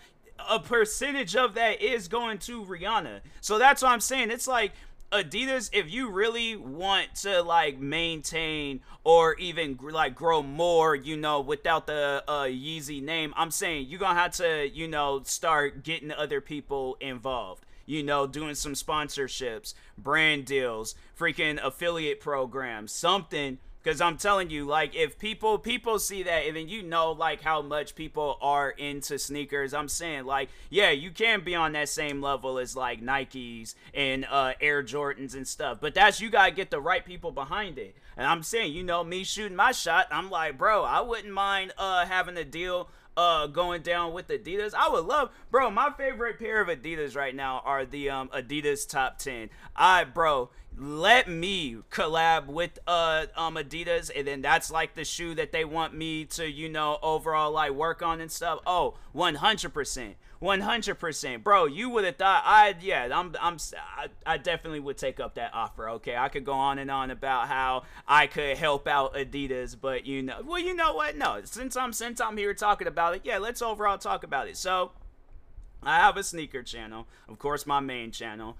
a 0.50 0.58
percentage 0.58 1.36
of 1.36 1.54
that 1.54 1.80
is 1.80 2.08
going 2.08 2.38
to 2.38 2.64
Rihanna. 2.64 3.20
So 3.40 3.58
that's 3.58 3.82
what 3.82 3.92
I'm 3.92 4.00
saying. 4.00 4.32
It's 4.32 4.48
like 4.48 4.72
Adidas, 5.12 5.68
if 5.74 5.92
you 5.92 6.10
really 6.10 6.56
want 6.56 7.14
to 7.16 7.42
like 7.42 7.78
maintain 7.78 8.80
or 9.04 9.34
even 9.34 9.78
like 9.82 10.14
grow 10.14 10.42
more, 10.42 10.94
you 10.96 11.18
know, 11.18 11.40
without 11.40 11.86
the 11.86 12.24
uh, 12.26 12.44
Yeezy 12.44 13.02
name, 13.02 13.34
I'm 13.36 13.50
saying 13.50 13.86
you're 13.88 14.00
gonna 14.00 14.18
have 14.18 14.32
to, 14.36 14.66
you 14.68 14.88
know, 14.88 15.20
start 15.24 15.84
getting 15.84 16.10
other 16.10 16.40
people 16.40 16.96
involved. 17.00 17.66
You 17.84 18.02
know, 18.02 18.26
doing 18.26 18.54
some 18.54 18.72
sponsorships, 18.72 19.74
brand 19.98 20.46
deals, 20.46 20.94
freaking 21.18 21.62
affiliate 21.62 22.20
programs, 22.20 22.92
something 22.92 23.58
Cause 23.84 24.00
I'm 24.00 24.16
telling 24.16 24.48
you, 24.48 24.64
like, 24.64 24.94
if 24.94 25.18
people 25.18 25.58
people 25.58 25.98
see 25.98 26.22
that, 26.22 26.46
and 26.46 26.56
then 26.56 26.68
you 26.68 26.82
know, 26.82 27.10
like, 27.10 27.42
how 27.42 27.62
much 27.62 27.96
people 27.96 28.38
are 28.40 28.70
into 28.70 29.18
sneakers. 29.18 29.74
I'm 29.74 29.88
saying, 29.88 30.24
like, 30.24 30.50
yeah, 30.70 30.90
you 30.90 31.10
can 31.10 31.42
be 31.42 31.56
on 31.56 31.72
that 31.72 31.88
same 31.88 32.22
level 32.22 32.58
as 32.58 32.76
like 32.76 33.02
Nikes 33.02 33.74
and 33.92 34.24
uh, 34.30 34.52
Air 34.60 34.84
Jordans 34.84 35.34
and 35.34 35.48
stuff, 35.48 35.78
but 35.80 35.94
that's 35.94 36.20
you 36.20 36.30
gotta 36.30 36.52
get 36.52 36.70
the 36.70 36.80
right 36.80 37.04
people 37.04 37.32
behind 37.32 37.76
it. 37.76 37.96
And 38.16 38.26
I'm 38.26 38.44
saying, 38.44 38.72
you 38.72 38.84
know, 38.84 39.02
me 39.02 39.24
shooting 39.24 39.56
my 39.56 39.72
shot, 39.72 40.06
I'm 40.12 40.30
like, 40.30 40.58
bro, 40.58 40.84
I 40.84 41.00
wouldn't 41.00 41.32
mind 41.32 41.72
uh 41.76 42.06
having 42.06 42.36
a 42.36 42.44
deal 42.44 42.88
uh 43.16 43.46
going 43.46 43.82
down 43.82 44.12
with 44.12 44.28
Adidas. 44.28 44.74
I 44.74 44.88
would 44.88 45.04
love, 45.04 45.30
bro. 45.50 45.70
My 45.70 45.90
favorite 45.90 46.38
pair 46.38 46.60
of 46.60 46.68
Adidas 46.68 47.16
right 47.16 47.34
now 47.34 47.62
are 47.64 47.84
the 47.84 48.10
um 48.10 48.28
Adidas 48.28 48.88
Top 48.88 49.18
10. 49.18 49.50
I 49.76 50.04
bro, 50.04 50.50
let 50.76 51.28
me 51.28 51.78
collab 51.90 52.46
with 52.46 52.78
uh 52.86 53.26
um 53.36 53.56
Adidas 53.56 54.10
and 54.14 54.26
then 54.26 54.42
that's 54.42 54.70
like 54.70 54.94
the 54.94 55.04
shoe 55.04 55.34
that 55.34 55.52
they 55.52 55.64
want 55.64 55.94
me 55.94 56.24
to, 56.26 56.50
you 56.50 56.68
know, 56.68 56.98
overall 57.02 57.52
like 57.52 57.72
work 57.72 58.02
on 58.02 58.20
and 58.20 58.30
stuff. 58.30 58.60
Oh, 58.66 58.94
100%. 59.14 60.14
100%. 60.42 61.44
Bro, 61.44 61.66
you 61.66 61.88
would 61.90 62.04
have 62.04 62.16
thought 62.16 62.42
I 62.44 62.74
yeah, 62.80 63.08
I'm 63.12 63.34
I'm 63.40 63.58
I, 64.26 64.38
definitely 64.38 64.80
would 64.80 64.98
take 64.98 65.20
up 65.20 65.36
that 65.36 65.54
offer. 65.54 65.88
Okay? 65.90 66.16
I 66.16 66.28
could 66.28 66.44
go 66.44 66.52
on 66.52 66.78
and 66.78 66.90
on 66.90 67.12
about 67.12 67.46
how 67.46 67.84
I 68.08 68.26
could 68.26 68.56
help 68.56 68.88
out 68.88 69.14
Adidas, 69.14 69.76
but 69.80 70.04
you 70.04 70.22
know, 70.22 70.42
well, 70.44 70.58
you 70.58 70.74
know 70.74 70.94
what? 70.94 71.16
No, 71.16 71.40
since 71.44 71.76
I'm 71.76 71.92
since 71.92 72.20
I'm 72.20 72.36
here 72.36 72.54
talking 72.54 72.88
about 72.88 73.14
it, 73.14 73.22
yeah, 73.24 73.38
let's 73.38 73.62
overall 73.62 73.98
talk 73.98 74.24
about 74.24 74.48
it. 74.48 74.56
So, 74.56 74.90
I 75.82 75.98
have 75.98 76.16
a 76.16 76.24
sneaker 76.24 76.64
channel, 76.64 77.06
of 77.28 77.38
course, 77.38 77.64
my 77.64 77.78
main 77.78 78.10
channel. 78.10 78.56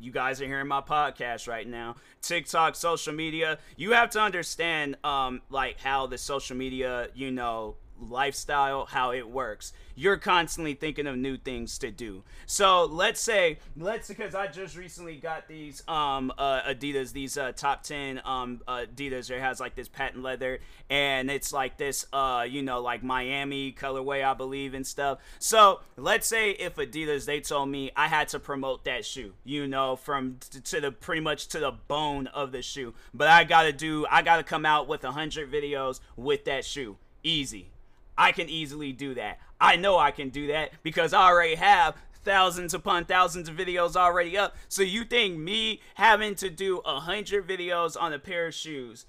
You 0.00 0.12
guys 0.12 0.40
are 0.40 0.46
hearing 0.46 0.66
my 0.68 0.80
podcast 0.80 1.48
right 1.48 1.66
now. 1.66 1.96
TikTok, 2.20 2.74
social 2.74 3.12
media. 3.12 3.58
You 3.76 3.92
have 3.92 4.10
to 4.10 4.20
understand, 4.20 4.96
um, 5.04 5.40
like 5.50 5.80
how 5.80 6.06
the 6.08 6.18
social 6.18 6.56
media, 6.56 7.08
you 7.14 7.30
know, 7.30 7.76
lifestyle, 8.00 8.86
how 8.86 9.12
it 9.12 9.28
works. 9.28 9.72
You're 9.96 10.16
constantly 10.16 10.74
thinking 10.74 11.06
of 11.06 11.16
new 11.16 11.36
things 11.36 11.78
to 11.78 11.90
do. 11.90 12.24
So 12.46 12.84
let's 12.84 13.20
say, 13.20 13.58
let's 13.76 14.08
because 14.08 14.34
I 14.34 14.48
just 14.48 14.76
recently 14.76 15.16
got 15.16 15.46
these 15.46 15.86
um 15.88 16.32
uh, 16.36 16.62
Adidas, 16.62 17.12
these 17.12 17.38
uh, 17.38 17.52
top 17.52 17.82
ten 17.84 18.20
um 18.24 18.60
Adidas. 18.66 19.30
It 19.30 19.40
has 19.40 19.60
like 19.60 19.74
this 19.76 19.88
patent 19.88 20.22
leather, 20.22 20.58
and 20.90 21.30
it's 21.30 21.52
like 21.52 21.78
this 21.78 22.06
uh 22.12 22.44
you 22.48 22.62
know 22.62 22.80
like 22.80 23.02
Miami 23.02 23.72
colorway, 23.72 24.24
I 24.24 24.34
believe, 24.34 24.74
and 24.74 24.86
stuff. 24.86 25.18
So 25.38 25.80
let's 25.96 26.26
say 26.26 26.50
if 26.50 26.74
Adidas 26.76 27.26
they 27.26 27.40
told 27.40 27.68
me 27.68 27.92
I 27.94 28.08
had 28.08 28.28
to 28.28 28.40
promote 28.40 28.84
that 28.84 29.04
shoe, 29.04 29.34
you 29.44 29.66
know, 29.68 29.94
from 29.96 30.38
t- 30.40 30.60
to 30.60 30.80
the 30.80 30.90
pretty 30.90 31.20
much 31.20 31.46
to 31.48 31.60
the 31.60 31.72
bone 31.72 32.26
of 32.28 32.50
the 32.50 32.62
shoe, 32.62 32.94
but 33.12 33.28
I 33.28 33.44
gotta 33.44 33.72
do, 33.72 34.06
I 34.10 34.22
gotta 34.22 34.42
come 34.42 34.66
out 34.66 34.88
with 34.88 35.04
a 35.04 35.12
hundred 35.12 35.52
videos 35.52 36.00
with 36.16 36.44
that 36.46 36.64
shoe, 36.64 36.96
easy 37.22 37.70
I 38.16 38.32
can 38.32 38.48
easily 38.48 38.92
do 38.92 39.14
that. 39.14 39.38
I 39.60 39.76
know 39.76 39.98
I 39.98 40.10
can 40.10 40.28
do 40.28 40.48
that 40.48 40.72
because 40.82 41.12
I 41.12 41.26
already 41.26 41.54
have 41.56 41.96
thousands 42.24 42.74
upon 42.74 43.04
thousands 43.04 43.48
of 43.48 43.56
videos 43.56 43.96
already 43.96 44.36
up. 44.36 44.56
So 44.68 44.82
you 44.82 45.04
think 45.04 45.38
me 45.38 45.80
having 45.94 46.34
to 46.36 46.50
do 46.50 46.78
a 46.78 47.00
hundred 47.00 47.46
videos 47.46 47.96
on 48.00 48.12
a 48.12 48.18
pair 48.18 48.46
of 48.46 48.54
shoes 48.54 49.06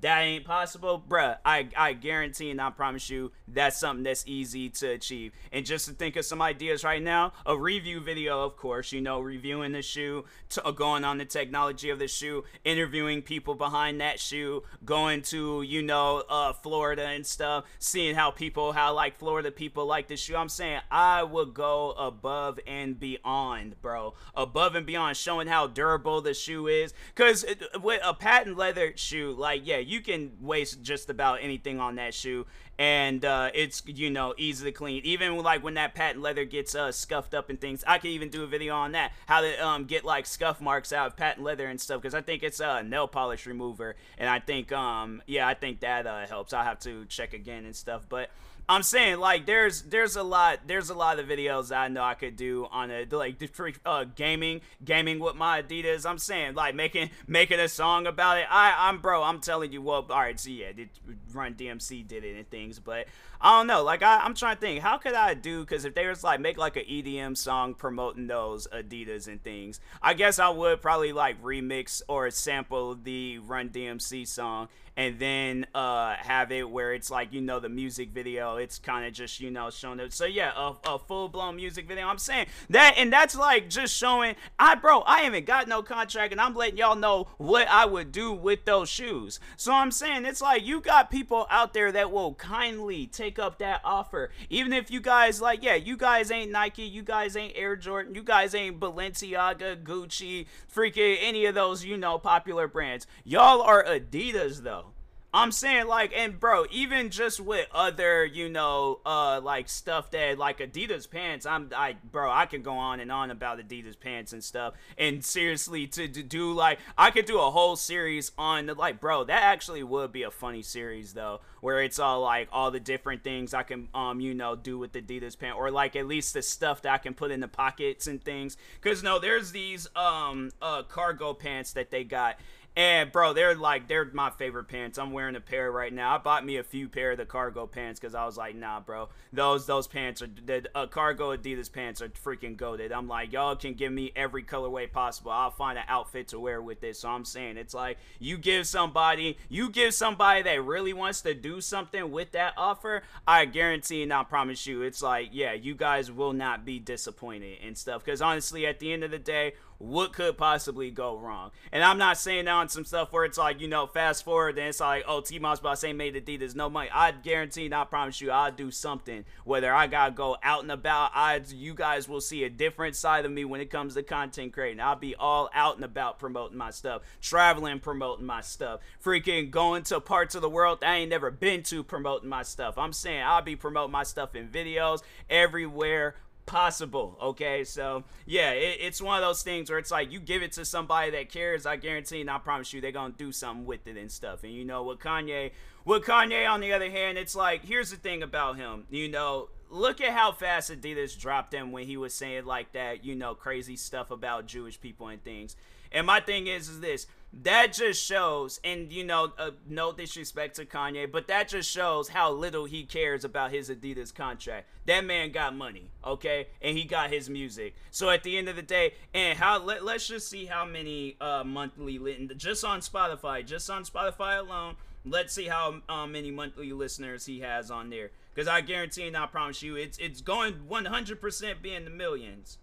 that 0.00 0.20
ain't 0.20 0.44
possible, 0.44 1.02
bruh. 1.06 1.38
I, 1.44 1.68
I 1.76 1.92
guarantee 1.92 2.50
and 2.50 2.60
I 2.60 2.70
promise 2.70 3.10
you 3.10 3.32
that's 3.46 3.78
something 3.78 4.04
that's 4.04 4.24
easy 4.26 4.68
to 4.70 4.90
achieve. 4.90 5.32
And 5.52 5.64
just 5.64 5.86
to 5.88 5.92
think 5.94 6.16
of 6.16 6.24
some 6.24 6.42
ideas 6.42 6.84
right 6.84 7.02
now, 7.02 7.32
a 7.46 7.56
review 7.56 8.00
video, 8.00 8.44
of 8.44 8.56
course, 8.56 8.92
you 8.92 9.00
know, 9.00 9.20
reviewing 9.20 9.72
the 9.72 9.82
shoe, 9.82 10.24
to, 10.50 10.64
uh, 10.64 10.70
going 10.70 11.04
on 11.04 11.18
the 11.18 11.24
technology 11.24 11.90
of 11.90 11.98
the 11.98 12.08
shoe, 12.08 12.44
interviewing 12.64 13.22
people 13.22 13.54
behind 13.54 14.00
that 14.00 14.20
shoe, 14.20 14.62
going 14.84 15.22
to, 15.22 15.62
you 15.62 15.82
know, 15.82 16.22
uh, 16.28 16.52
Florida 16.52 17.06
and 17.06 17.26
stuff, 17.26 17.64
seeing 17.78 18.14
how 18.14 18.30
people, 18.30 18.72
how 18.72 18.94
like 18.94 19.18
Florida 19.18 19.50
people 19.50 19.86
like 19.86 20.08
the 20.08 20.16
shoe. 20.16 20.36
I'm 20.36 20.48
saying 20.48 20.80
I 20.90 21.22
would 21.22 21.54
go 21.54 21.92
above 21.92 22.60
and 22.66 22.98
beyond, 22.98 23.80
bro. 23.82 24.14
Above 24.34 24.74
and 24.74 24.86
beyond, 24.86 25.16
showing 25.16 25.48
how 25.48 25.66
durable 25.66 26.20
the 26.20 26.34
shoe 26.34 26.66
is. 26.66 26.94
Because 27.14 27.44
with 27.82 28.00
a 28.04 28.14
patent 28.14 28.56
leather 28.56 28.92
shoe, 28.96 29.32
like, 29.32 29.66
yeah, 29.66 29.78
you 29.88 30.00
can 30.00 30.32
waste 30.40 30.82
just 30.82 31.10
about 31.10 31.38
anything 31.42 31.80
on 31.80 31.96
that 31.96 32.14
shoe 32.14 32.46
and 32.78 33.24
uh, 33.24 33.50
it's 33.54 33.82
you 33.86 34.08
know 34.08 34.34
easy 34.38 34.64
to 34.64 34.72
clean. 34.72 35.02
Even 35.04 35.36
like 35.38 35.64
when 35.64 35.74
that 35.74 35.94
patent 35.94 36.22
leather 36.22 36.44
gets 36.44 36.74
uh, 36.74 36.92
scuffed 36.92 37.34
up 37.34 37.50
and 37.50 37.60
things, 37.60 37.82
I 37.86 37.98
can 37.98 38.10
even 38.10 38.28
do 38.28 38.44
a 38.44 38.46
video 38.46 38.74
on 38.74 38.92
that 38.92 39.12
how 39.26 39.40
to 39.40 39.66
um, 39.66 39.84
get 39.84 40.04
like 40.04 40.26
scuff 40.26 40.60
marks 40.60 40.92
out 40.92 41.08
of 41.08 41.16
patent 41.16 41.44
leather 41.44 41.66
and 41.66 41.80
stuff 41.80 42.00
because 42.00 42.14
I 42.14 42.20
think 42.20 42.42
it's 42.42 42.60
a 42.60 42.82
nail 42.82 43.08
polish 43.08 43.46
remover, 43.46 43.96
and 44.16 44.28
I 44.28 44.38
think 44.38 44.70
um 44.70 45.22
yeah 45.26 45.48
I 45.48 45.54
think 45.54 45.80
that 45.80 46.06
uh, 46.06 46.26
helps. 46.26 46.52
I'll 46.52 46.64
have 46.64 46.78
to 46.80 47.04
check 47.06 47.32
again 47.34 47.64
and 47.64 47.74
stuff, 47.74 48.06
but 48.08 48.30
I'm 48.70 48.82
saying 48.82 49.18
like 49.18 49.46
there's 49.46 49.82
there's 49.82 50.16
a 50.16 50.22
lot 50.22 50.60
there's 50.66 50.90
a 50.90 50.94
lot 50.94 51.18
of 51.18 51.26
videos 51.26 51.74
I 51.74 51.88
know 51.88 52.02
I 52.02 52.12
could 52.12 52.36
do 52.36 52.68
on 52.70 52.90
a 52.90 53.06
like 53.10 53.42
uh, 53.86 54.04
gaming 54.14 54.60
gaming 54.84 55.20
with 55.20 55.36
my 55.36 55.62
Adidas. 55.62 56.04
I'm 56.04 56.18
saying 56.18 56.54
like 56.54 56.74
making 56.74 57.08
making 57.26 57.60
a 57.60 57.68
song 57.68 58.06
about 58.06 58.36
it. 58.36 58.46
I 58.50 58.74
I'm 58.76 58.98
bro. 58.98 59.22
I'm 59.22 59.40
telling 59.40 59.72
you 59.72 59.80
what. 59.80 60.10
All 60.10 60.18
right, 60.18 60.38
so 60.38 60.50
yeah, 60.50 60.72
did 60.72 60.90
Run 61.32 61.54
DMC 61.54 62.06
did 62.06 62.24
it 62.24 62.36
and 62.36 62.48
things, 62.50 62.78
but 62.78 63.06
I 63.40 63.58
don't 63.58 63.68
know. 63.68 63.82
Like 63.82 64.02
I, 64.02 64.18
I'm 64.18 64.34
trying 64.34 64.56
to 64.56 64.60
think, 64.60 64.82
how 64.82 64.98
could 64.98 65.14
I 65.14 65.32
do? 65.32 65.60
Because 65.60 65.86
if 65.86 65.94
they 65.94 66.06
was 66.06 66.22
like 66.22 66.38
make 66.38 66.58
like 66.58 66.76
an 66.76 66.84
EDM 66.84 67.38
song 67.38 67.72
promoting 67.72 68.26
those 68.26 68.66
Adidas 68.66 69.28
and 69.28 69.42
things, 69.42 69.80
I 70.02 70.12
guess 70.12 70.38
I 70.38 70.50
would 70.50 70.82
probably 70.82 71.14
like 71.14 71.42
remix 71.42 72.02
or 72.06 72.30
sample 72.30 72.96
the 73.02 73.38
Run 73.38 73.70
DMC 73.70 74.26
song 74.26 74.68
and 74.98 75.16
then 75.20 75.64
uh, 75.76 76.16
have 76.18 76.50
it 76.50 76.68
where 76.68 76.92
it's 76.92 77.08
like 77.08 77.32
you 77.32 77.40
know 77.40 77.60
the 77.60 77.68
music 77.68 78.10
video 78.10 78.56
it's 78.56 78.80
kind 78.80 79.06
of 79.06 79.12
just 79.12 79.38
you 79.38 79.50
know 79.50 79.70
showing 79.70 80.00
it. 80.00 80.12
So 80.12 80.26
yeah 80.26 80.50
a, 80.56 80.94
a 80.94 80.98
full-blown 80.98 81.54
music 81.56 81.86
video. 81.86 82.08
I'm 82.08 82.18
saying 82.18 82.48
that 82.68 82.94
and 82.98 83.12
that's 83.12 83.36
like 83.36 83.70
just 83.70 83.94
showing 83.96 84.34
i 84.58 84.74
bro 84.74 85.02
i 85.06 85.20
haven't 85.20 85.46
got 85.46 85.68
no 85.68 85.82
contract 85.82 86.32
and 86.32 86.40
i'm 86.40 86.54
letting 86.54 86.76
y'all 86.76 86.96
know 86.96 87.28
what 87.36 87.68
i 87.68 87.86
would 87.86 88.10
do 88.10 88.32
with 88.32 88.64
those 88.64 88.88
shoes. 88.88 89.38
So 89.56 89.72
i'm 89.72 89.92
saying 89.92 90.26
it's 90.26 90.42
like 90.42 90.66
you 90.66 90.80
got 90.80 91.12
people 91.12 91.46
out 91.48 91.72
there 91.72 91.92
that 91.92 92.10
will 92.10 92.34
kindly 92.34 93.06
take 93.06 93.38
up 93.38 93.58
that 93.58 93.80
offer. 93.84 94.30
Even 94.50 94.72
if 94.72 94.90
you 94.90 95.00
guys 95.00 95.40
like 95.40 95.62
yeah 95.62 95.76
you 95.76 95.96
guys 95.96 96.32
ain't 96.32 96.50
nike 96.50 96.82
you 96.82 97.02
guys 97.02 97.36
ain't 97.36 97.52
air 97.54 97.76
jordan 97.76 98.16
you 98.16 98.24
guys 98.24 98.52
ain't 98.52 98.80
balenciaga 98.80 99.80
gucci 99.80 100.46
freaking 100.74 101.18
any 101.20 101.46
of 101.46 101.54
those 101.54 101.84
you 101.84 101.96
know 101.96 102.18
popular 102.18 102.66
brands. 102.66 103.06
Y'all 103.22 103.62
are 103.62 103.84
adidas 103.84 104.64
though 104.64 104.87
I'm 105.32 105.52
saying 105.52 105.88
like 105.88 106.12
and 106.16 106.40
bro, 106.40 106.64
even 106.70 107.10
just 107.10 107.38
with 107.38 107.66
other, 107.72 108.24
you 108.24 108.48
know, 108.48 109.00
uh 109.04 109.40
like 109.42 109.68
stuff 109.68 110.10
that 110.12 110.38
like 110.38 110.58
Adidas 110.58 111.10
pants, 111.10 111.44
I'm 111.44 111.70
I 111.76 111.96
bro, 112.10 112.30
I 112.30 112.46
can 112.46 112.62
go 112.62 112.72
on 112.72 112.98
and 112.98 113.12
on 113.12 113.30
about 113.30 113.58
Adidas 113.58 114.00
pants 114.00 114.32
and 114.32 114.42
stuff. 114.42 114.72
And 114.96 115.22
seriously 115.22 115.86
to, 115.88 116.08
to 116.08 116.22
do 116.22 116.52
like 116.54 116.78
I 116.96 117.10
could 117.10 117.26
do 117.26 117.40
a 117.40 117.50
whole 117.50 117.76
series 117.76 118.32
on 118.38 118.66
the 118.66 118.74
like 118.74 119.00
bro, 119.00 119.24
that 119.24 119.42
actually 119.42 119.82
would 119.82 120.12
be 120.12 120.22
a 120.22 120.30
funny 120.30 120.62
series 120.62 121.12
though, 121.12 121.40
where 121.60 121.82
it's 121.82 121.98
all 121.98 122.22
like 122.22 122.48
all 122.50 122.70
the 122.70 122.80
different 122.80 123.22
things 123.22 123.52
I 123.52 123.64
can 123.64 123.88
um, 123.92 124.20
you 124.20 124.32
know, 124.32 124.56
do 124.56 124.78
with 124.78 124.92
Adidas 124.92 125.38
pant 125.38 125.58
or 125.58 125.70
like 125.70 125.94
at 125.94 126.06
least 126.06 126.32
the 126.32 126.40
stuff 126.40 126.80
that 126.82 126.92
I 126.94 126.98
can 126.98 127.12
put 127.12 127.30
in 127.30 127.40
the 127.40 127.48
pockets 127.48 128.06
and 128.06 128.22
things. 128.24 128.56
Cause 128.80 129.02
no, 129.02 129.18
there's 129.18 129.52
these 129.52 129.88
um 129.94 130.52
uh 130.62 130.84
cargo 130.84 131.34
pants 131.34 131.72
that 131.74 131.90
they 131.90 132.02
got 132.02 132.38
and 132.78 133.10
bro, 133.10 133.32
they're 133.32 133.56
like 133.56 133.88
they're 133.88 134.08
my 134.12 134.30
favorite 134.30 134.68
pants. 134.68 134.98
I'm 134.98 135.10
wearing 135.10 135.34
a 135.34 135.40
pair 135.40 135.72
right 135.72 135.92
now. 135.92 136.14
I 136.14 136.18
bought 136.18 136.46
me 136.46 136.58
a 136.58 136.62
few 136.62 136.88
pair 136.88 137.10
of 137.10 137.18
the 137.18 137.26
cargo 137.26 137.66
pants 137.66 137.98
because 137.98 138.14
I 138.14 138.24
was 138.24 138.36
like, 138.36 138.54
nah, 138.54 138.78
bro, 138.78 139.08
those 139.32 139.66
those 139.66 139.88
pants 139.88 140.22
are 140.22 140.28
the 140.46 140.64
uh, 140.76 140.86
cargo 140.86 141.36
Adidas 141.36 141.72
pants 141.72 142.00
are 142.00 142.08
freaking 142.08 142.56
goaded. 142.56 142.92
I'm 142.92 143.08
like, 143.08 143.32
y'all 143.32 143.56
can 143.56 143.74
give 143.74 143.92
me 143.92 144.12
every 144.14 144.44
colorway 144.44 144.90
possible. 144.92 145.32
I'll 145.32 145.50
find 145.50 145.76
an 145.76 145.86
outfit 145.88 146.28
to 146.28 146.38
wear 146.38 146.62
with 146.62 146.80
this. 146.80 147.00
So 147.00 147.08
I'm 147.08 147.24
saying 147.24 147.56
it's 147.56 147.74
like 147.74 147.98
you 148.20 148.38
give 148.38 148.64
somebody, 148.64 149.38
you 149.48 149.70
give 149.70 149.92
somebody 149.92 150.42
that 150.42 150.62
really 150.62 150.92
wants 150.92 151.20
to 151.22 151.34
do 151.34 151.60
something 151.60 152.12
with 152.12 152.30
that 152.30 152.52
offer. 152.56 153.02
I 153.26 153.46
guarantee 153.46 154.04
and 154.04 154.12
I 154.12 154.22
promise 154.22 154.68
you, 154.68 154.82
it's 154.82 155.02
like 155.02 155.30
yeah, 155.32 155.52
you 155.52 155.74
guys 155.74 156.12
will 156.12 156.32
not 156.32 156.64
be 156.64 156.78
disappointed 156.78 157.58
and 157.60 157.76
stuff. 157.76 158.04
Because 158.04 158.22
honestly, 158.22 158.66
at 158.66 158.78
the 158.78 158.92
end 158.92 159.02
of 159.02 159.10
the 159.10 159.18
day, 159.18 159.54
what 159.78 160.12
could 160.12 160.36
possibly 160.36 160.90
go 160.90 161.16
wrong? 161.16 161.50
And 161.72 161.82
I'm 161.82 161.98
not 161.98 162.18
saying 162.18 162.46
that 162.46 162.50
on 162.52 162.68
some 162.68 162.84
stuff 162.84 163.12
where 163.12 163.24
it's 163.24 163.38
like, 163.38 163.60
you 163.60 163.68
know, 163.68 163.86
fast 163.86 164.24
forward, 164.24 164.58
and 164.58 164.68
it's 164.68 164.80
like, 164.80 165.04
oh, 165.06 165.20
T 165.20 165.38
Moss 165.38 165.60
Boss 165.60 165.84
ain't 165.84 165.96
made 165.96 166.14
Adidas 166.14 166.54
no 166.54 166.68
money. 166.68 166.90
I 166.92 167.12
guarantee 167.12 167.66
and 167.66 167.74
I 167.74 167.84
promise 167.84 168.20
you, 168.20 168.30
I'll 168.30 168.52
do 168.52 168.70
something. 168.70 169.24
Whether 169.44 169.72
I 169.72 169.86
gotta 169.86 170.12
go 170.12 170.36
out 170.42 170.62
and 170.62 170.72
about, 170.72 171.12
I 171.14 171.40
you 171.48 171.74
guys 171.74 172.08
will 172.08 172.20
see 172.20 172.44
a 172.44 172.50
different 172.50 172.96
side 172.96 173.24
of 173.24 173.30
me 173.30 173.44
when 173.44 173.60
it 173.60 173.70
comes 173.70 173.94
to 173.94 174.02
content 174.02 174.52
creating. 174.52 174.80
I'll 174.80 174.96
be 174.96 175.14
all 175.14 175.48
out 175.54 175.76
and 175.76 175.84
about 175.84 176.18
promoting 176.18 176.58
my 176.58 176.70
stuff, 176.70 177.02
traveling, 177.20 177.80
promoting 177.80 178.26
my 178.26 178.40
stuff, 178.40 178.80
freaking 179.02 179.50
going 179.50 179.84
to 179.84 180.00
parts 180.00 180.34
of 180.34 180.42
the 180.42 180.50
world 180.50 180.78
I 180.82 180.96
ain't 180.96 181.10
never 181.10 181.30
been 181.30 181.62
to 181.64 181.82
promoting 181.82 182.28
my 182.28 182.42
stuff. 182.42 182.78
I'm 182.78 182.92
saying 182.92 183.22
I'll 183.22 183.42
be 183.42 183.56
promoting 183.56 183.92
my 183.92 184.02
stuff 184.02 184.34
in 184.34 184.48
videos 184.48 185.02
everywhere 185.28 186.16
possible. 186.48 187.16
Okay, 187.22 187.62
so 187.62 188.02
yeah, 188.26 188.50
it, 188.50 188.78
it's 188.80 189.00
one 189.00 189.16
of 189.16 189.22
those 189.22 189.42
things 189.42 189.70
where 189.70 189.78
it's 189.78 189.90
like 189.90 190.10
you 190.10 190.18
give 190.18 190.42
it 190.42 190.52
to 190.52 190.64
somebody 190.64 191.10
that 191.12 191.30
cares. 191.30 191.66
I 191.66 191.76
guarantee, 191.76 192.22
and 192.22 192.30
I 192.30 192.38
promise 192.38 192.72
you, 192.72 192.80
they're 192.80 192.90
gonna 192.90 193.14
do 193.16 193.30
something 193.30 193.66
with 193.66 193.86
it 193.86 193.96
and 193.96 194.10
stuff. 194.10 194.42
And 194.42 194.52
you 194.52 194.64
know, 194.64 194.82
with 194.82 194.98
Kanye, 194.98 195.52
with 195.84 196.04
Kanye, 196.04 196.48
on 196.48 196.60
the 196.60 196.72
other 196.72 196.90
hand, 196.90 197.18
it's 197.18 197.36
like 197.36 197.64
here's 197.64 197.90
the 197.90 197.96
thing 197.96 198.22
about 198.22 198.56
him. 198.56 198.84
You 198.90 199.08
know, 199.08 199.50
look 199.70 200.00
at 200.00 200.12
how 200.12 200.32
fast 200.32 200.70
Adidas 200.70 201.18
dropped 201.18 201.52
him 201.52 201.70
when 201.70 201.86
he 201.86 201.96
was 201.96 202.14
saying 202.14 202.46
like 202.46 202.72
that, 202.72 203.04
you 203.04 203.14
know, 203.14 203.34
crazy 203.34 203.76
stuff 203.76 204.10
about 204.10 204.46
Jewish 204.46 204.80
people 204.80 205.08
and 205.08 205.22
things. 205.22 205.54
And 205.92 206.06
my 206.06 206.20
thing 206.20 206.46
is, 206.46 206.68
is 206.68 206.80
this 206.80 207.06
that 207.32 207.74
just 207.74 208.02
shows, 208.04 208.58
and 208.64 208.90
you 208.90 209.04
know, 209.04 209.32
uh, 209.38 209.50
no 209.68 209.92
disrespect 209.92 210.56
to 210.56 210.64
Kanye, 210.64 211.10
but 211.10 211.28
that 211.28 211.48
just 211.48 211.70
shows 211.70 212.08
how 212.08 212.32
little 212.32 212.64
he 212.64 212.84
cares 212.84 213.22
about 213.22 213.50
his 213.50 213.68
Adidas 213.68 214.14
contract. 214.14 214.66
That 214.86 215.04
man 215.04 215.30
got 215.30 215.54
money, 215.54 215.90
okay, 216.04 216.48
and 216.62 216.76
he 216.76 216.84
got 216.84 217.10
his 217.10 217.28
music. 217.28 217.74
So 217.90 218.08
at 218.08 218.22
the 218.22 218.38
end 218.38 218.48
of 218.48 218.56
the 218.56 218.62
day, 218.62 218.94
and 219.12 219.38
how 219.38 219.62
let, 219.62 219.84
let's 219.84 220.08
just 220.08 220.28
see 220.28 220.46
how 220.46 220.64
many 220.64 221.16
uh, 221.20 221.44
monthly 221.44 221.98
just 222.36 222.64
on 222.64 222.80
Spotify, 222.80 223.44
just 223.44 223.68
on 223.68 223.84
Spotify 223.84 224.38
alone. 224.38 224.76
Let's 225.04 225.32
see 225.34 225.46
how 225.46 225.80
um, 225.88 226.12
many 226.12 226.30
monthly 226.30 226.72
listeners 226.72 227.26
he 227.26 227.40
has 227.40 227.70
on 227.70 227.90
there, 227.90 228.10
because 228.34 228.48
I 228.48 228.62
guarantee 228.62 229.06
and 229.06 229.16
I 229.16 229.26
promise 229.26 229.62
you, 229.62 229.76
it's 229.76 229.98
it's 229.98 230.22
going 230.22 230.54
100% 230.68 231.62
be 231.62 231.74
in 231.74 231.84
the 231.84 231.90
millions. 231.90 232.56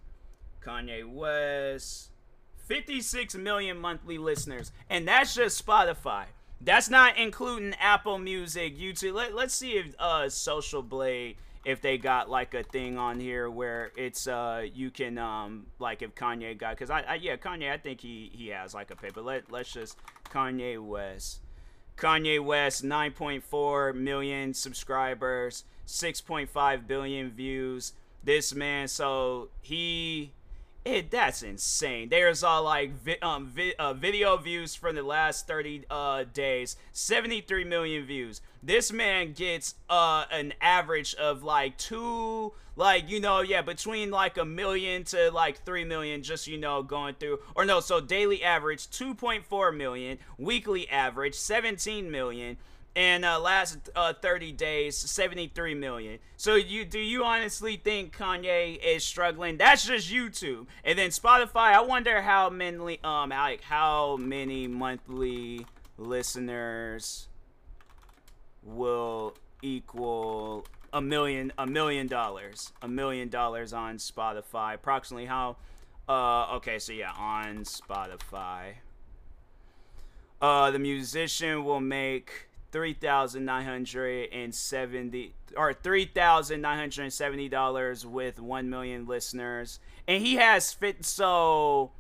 Kanye 0.65 1.07
West. 1.07 2.09
56 2.65 3.35
million 3.35 3.79
monthly 3.79 4.17
listeners, 4.17 4.71
and 4.89 5.07
that's 5.07 5.35
just 5.35 5.63
Spotify. 5.63 6.25
That's 6.61 6.89
not 6.89 7.17
including 7.17 7.73
Apple 7.79 8.17
Music, 8.17 8.77
YouTube. 8.77 9.13
Let, 9.13 9.35
let's 9.35 9.53
see 9.53 9.73
if 9.73 9.93
uh, 9.99 10.29
Social 10.29 10.81
Blade, 10.81 11.37
if 11.63 11.81
they 11.81 11.97
got 11.97 12.29
like 12.29 12.53
a 12.53 12.63
thing 12.63 12.97
on 12.97 13.19
here 13.19 13.49
where 13.49 13.91
it's 13.97 14.27
uh 14.27 14.63
you 14.73 14.91
can 14.91 15.17
um 15.17 15.65
like 15.79 16.03
if 16.03 16.13
Kanye 16.13 16.55
got 16.55 16.75
because 16.75 16.91
I, 16.91 17.01
I 17.01 17.15
yeah 17.15 17.37
Kanye 17.37 17.71
I 17.71 17.77
think 17.77 18.01
he 18.01 18.31
he 18.33 18.49
has 18.49 18.73
like 18.73 18.91
a 18.91 18.95
paper. 18.95 19.21
Let 19.21 19.51
let's 19.51 19.71
just 19.71 19.97
Kanye 20.29 20.79
West. 20.79 21.41
Kanye 21.97 22.43
West 22.43 22.83
9.4 22.83 23.95
million 23.95 24.53
subscribers, 24.53 25.63
6.5 25.87 26.87
billion 26.87 27.31
views. 27.31 27.93
This 28.23 28.53
man, 28.53 28.87
so 28.87 29.49
he 29.61 30.33
it 30.85 31.09
that's 31.09 31.41
insane. 31.41 32.09
There's 32.09 32.43
all 32.43 32.63
like 32.63 32.91
vi- 33.03 33.19
um 33.21 33.47
vi- 33.47 33.73
uh, 33.77 33.93
video 33.93 34.37
views 34.37 34.75
from 34.75 34.95
the 34.95 35.03
last 35.03 35.47
30 35.47 35.85
uh 35.89 36.25
days, 36.31 36.77
73 36.91 37.63
million 37.63 38.05
views. 38.05 38.39
This 38.61 38.91
man 38.91 39.33
gets 39.33 39.75
uh 39.89 40.25
an 40.31 40.53
average 40.61 41.15
of 41.15 41.43
like 41.43 41.77
two 41.77 42.53
like 42.75 43.09
you 43.09 43.19
know 43.19 43.41
yeah 43.41 43.61
between 43.61 44.11
like 44.11 44.37
a 44.37 44.45
million 44.45 45.03
to 45.05 45.31
like 45.31 45.63
3 45.65 45.85
million 45.85 46.21
just 46.21 46.45
you 46.45 46.57
know 46.57 46.83
going 46.83 47.15
through 47.15 47.39
or 47.55 47.65
no 47.65 47.79
so 47.79 47.99
daily 47.99 48.43
average 48.43 48.87
2.4 48.87 49.75
million, 49.75 50.19
weekly 50.37 50.87
average 50.89 51.35
17 51.35 52.11
million 52.11 52.57
in 52.95 53.25
uh, 53.25 53.37
last 53.39 53.77
uh, 53.95 54.13
30 54.13 54.53
days 54.53 54.97
73 54.97 55.75
million. 55.75 56.19
So 56.37 56.55
you 56.55 56.85
do 56.85 56.99
you 56.99 57.23
honestly 57.23 57.75
think 57.75 58.15
kanye 58.17 58.79
is 58.81 59.03
struggling? 59.03 59.57
That's 59.57 59.85
just 59.85 60.11
youtube. 60.11 60.65
And 60.83 60.97
then 60.97 61.09
spotify 61.09 61.73
i 61.73 61.81
wonder 61.81 62.21
how 62.21 62.49
many 62.49 62.99
um 63.03 63.29
like 63.29 63.61
how 63.61 64.17
many 64.17 64.67
monthly 64.67 65.65
listeners 65.97 67.27
will 68.63 69.35
equal 69.61 70.65
a 70.93 71.01
million 71.01 71.51
a 71.57 71.67
million 71.67 72.07
dollars 72.07 72.71
a 72.81 72.87
million 72.87 73.27
dollars 73.27 73.73
on 73.73 73.97
spotify. 73.97 74.75
Approximately 74.75 75.25
how 75.25 75.57
uh 76.07 76.55
okay 76.55 76.79
so 76.79 76.93
yeah 76.93 77.11
on 77.17 77.65
spotify. 77.65 78.75
Uh 80.41 80.71
the 80.71 80.79
musician 80.79 81.65
will 81.65 81.81
make 81.81 82.47
three 82.71 82.93
thousand 82.93 83.45
nine 83.45 83.65
hundred 83.65 84.29
and 84.31 84.53
seventy 84.53 85.33
or 85.55 85.73
three 85.73 86.05
thousand 86.05 86.61
nine 86.61 86.77
hundred 86.77 87.03
and 87.03 87.13
seventy 87.13 87.49
dollars 87.49 88.05
with 88.05 88.39
one 88.39 88.69
million 88.69 89.05
listeners, 89.05 89.79
and 90.07 90.21
he 90.21 90.35
has 90.35 90.73
fit 90.73 91.05
so 91.05 91.91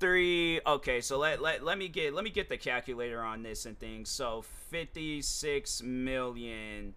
three. 0.00 0.60
Okay, 0.66 1.00
so 1.00 1.18
let, 1.18 1.40
let 1.40 1.64
let 1.64 1.78
me 1.78 1.88
get 1.88 2.14
let 2.14 2.24
me 2.24 2.30
get 2.30 2.48
the 2.48 2.56
calculator 2.56 3.22
on 3.22 3.42
this 3.42 3.66
and 3.66 3.78
things. 3.78 4.08
So 4.08 4.42
fifty 4.70 5.22
six 5.22 5.82
million 5.82 6.94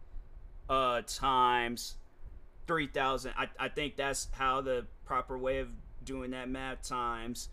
uh 0.69 1.01
times 1.05 1.95
three 2.67 2.88
thousand. 2.88 3.33
I 3.38 3.47
I 3.59 3.69
think 3.69 3.95
that's 3.95 4.27
how 4.31 4.62
the 4.62 4.86
proper 5.05 5.38
way 5.38 5.59
of 5.59 5.69
doing 6.03 6.31
that 6.31 6.50
math 6.50 6.88
times 6.88 7.50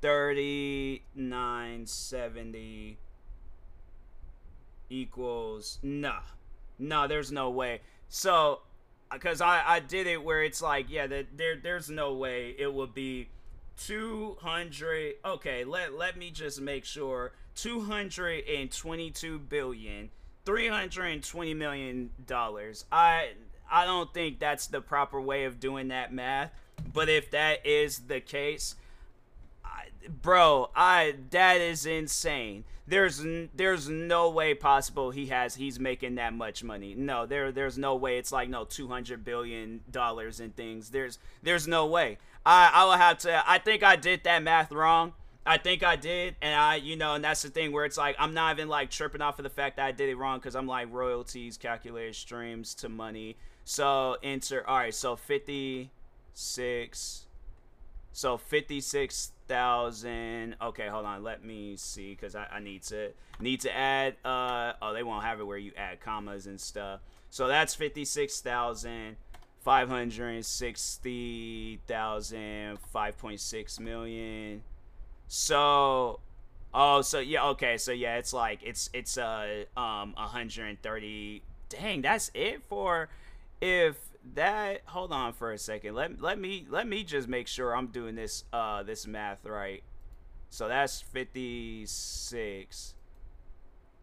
thirty 0.00 1.02
nine 1.14 1.86
seventy 1.86 2.98
equals 4.90 5.78
nah. 5.82 6.20
Nah 6.78 7.06
there's 7.06 7.32
no 7.32 7.50
way. 7.50 7.80
So 8.08 8.60
because 9.12 9.40
I, 9.40 9.62
I 9.66 9.80
did 9.80 10.06
it 10.06 10.22
where 10.22 10.42
it's 10.42 10.62
like 10.62 10.86
yeah 10.90 11.06
that 11.06 11.36
there 11.36 11.56
there's 11.56 11.90
no 11.90 12.14
way 12.14 12.54
it 12.58 12.72
would 12.72 12.94
be 12.94 13.28
200 13.78 15.14
okay 15.24 15.64
let 15.64 15.94
let 15.94 16.16
me 16.16 16.30
just 16.30 16.60
make 16.60 16.84
sure 16.84 17.32
222 17.54 19.38
billion 19.38 20.10
320 20.44 21.54
million 21.54 22.10
dollars. 22.26 22.84
I 22.90 23.30
i 23.70 23.84
don't 23.84 24.12
think 24.12 24.38
that's 24.38 24.66
the 24.66 24.80
proper 24.80 25.20
way 25.20 25.44
of 25.44 25.60
doing 25.60 25.88
that 25.88 26.12
math 26.12 26.52
but 26.92 27.08
if 27.08 27.30
that 27.30 27.66
is 27.66 27.98
the 28.00 28.20
case 28.20 28.74
bro 30.08 30.70
i 30.74 31.14
that 31.30 31.60
is 31.60 31.86
insane 31.86 32.64
there's 32.88 33.24
there's 33.54 33.88
no 33.88 34.30
way 34.30 34.54
possible 34.54 35.10
he 35.10 35.26
has 35.26 35.56
he's 35.56 35.78
making 35.78 36.14
that 36.14 36.32
much 36.32 36.64
money. 36.64 36.94
No, 36.94 37.26
there 37.26 37.52
there's 37.52 37.76
no 37.76 37.94
way. 37.94 38.16
It's 38.16 38.32
like 38.32 38.48
no 38.48 38.64
200 38.64 39.24
billion 39.24 39.80
dollars 39.90 40.40
and 40.40 40.56
things. 40.56 40.90
There's 40.90 41.18
there's 41.42 41.68
no 41.68 41.86
way. 41.86 42.16
I 42.46 42.70
I 42.72 42.84
will 42.84 42.92
have 42.92 43.18
to. 43.18 43.42
I 43.46 43.58
think 43.58 43.82
I 43.82 43.96
did 43.96 44.24
that 44.24 44.42
math 44.42 44.72
wrong. 44.72 45.12
I 45.44 45.58
think 45.58 45.82
I 45.82 45.96
did, 45.96 46.36
and 46.42 46.54
I, 46.54 46.76
you 46.76 46.96
know, 46.96 47.14
and 47.14 47.24
that's 47.24 47.42
the 47.42 47.48
thing 47.48 47.72
where 47.72 47.84
it's 47.84 47.98
like 47.98 48.16
I'm 48.18 48.34
not 48.34 48.56
even 48.56 48.68
like 48.68 48.90
tripping 48.90 49.20
off 49.20 49.38
of 49.38 49.42
the 49.42 49.50
fact 49.50 49.76
that 49.76 49.84
I 49.84 49.92
did 49.92 50.08
it 50.08 50.16
wrong 50.16 50.38
because 50.38 50.56
I'm 50.56 50.66
like 50.66 50.88
royalties, 50.90 51.58
calculated 51.58 52.14
streams 52.14 52.74
to 52.76 52.88
money. 52.88 53.36
So 53.64 54.16
enter. 54.22 54.66
All 54.66 54.78
right, 54.78 54.94
so 54.94 55.14
56. 55.14 57.26
So 58.12 58.36
56 58.38 59.32
thousand. 59.48 60.56
Okay, 60.60 60.88
hold 60.88 61.06
on. 61.06 61.22
Let 61.22 61.44
me 61.44 61.76
see 61.76 62.10
because 62.10 62.34
I, 62.34 62.46
I 62.52 62.60
need 62.60 62.82
to 62.84 63.10
need 63.40 63.60
to 63.62 63.76
add. 63.76 64.16
Uh 64.24 64.74
oh, 64.80 64.92
they 64.92 65.02
won't 65.02 65.24
have 65.24 65.40
it 65.40 65.46
where 65.46 65.58
you 65.58 65.72
add 65.76 66.00
commas 66.00 66.46
and 66.46 66.60
stuff. 66.60 67.00
So 67.30 67.48
that's 67.48 67.74
fifty 67.74 68.04
six 68.04 68.40
thousand 68.40 69.16
five 69.60 69.88
hundred 69.88 70.44
sixty 70.44 71.80
thousand 71.86 72.78
five 72.92 73.18
point 73.18 73.40
six 73.40 73.80
million. 73.80 74.62
So 75.26 76.20
oh 76.74 77.00
so 77.00 77.18
yeah 77.18 77.46
okay 77.46 77.78
so 77.78 77.92
yeah 77.92 78.16
it's 78.16 78.32
like 78.32 78.60
it's 78.62 78.90
it's 78.92 79.16
uh 79.16 79.64
um 79.74 80.12
130 80.16 81.42
dang 81.70 82.02
that's 82.02 82.30
it 82.34 82.62
for 82.68 83.08
if 83.60 83.96
that 84.34 84.82
hold 84.86 85.12
on 85.12 85.32
for 85.32 85.52
a 85.52 85.58
second. 85.58 85.94
Let 85.94 86.20
let 86.20 86.38
me 86.38 86.66
let 86.68 86.86
me 86.86 87.04
just 87.04 87.28
make 87.28 87.48
sure 87.48 87.74
I'm 87.74 87.88
doing 87.88 88.14
this 88.14 88.44
uh 88.52 88.82
this 88.82 89.06
math 89.06 89.44
right. 89.44 89.82
So 90.50 90.68
that's 90.68 91.02
56. 91.02 92.94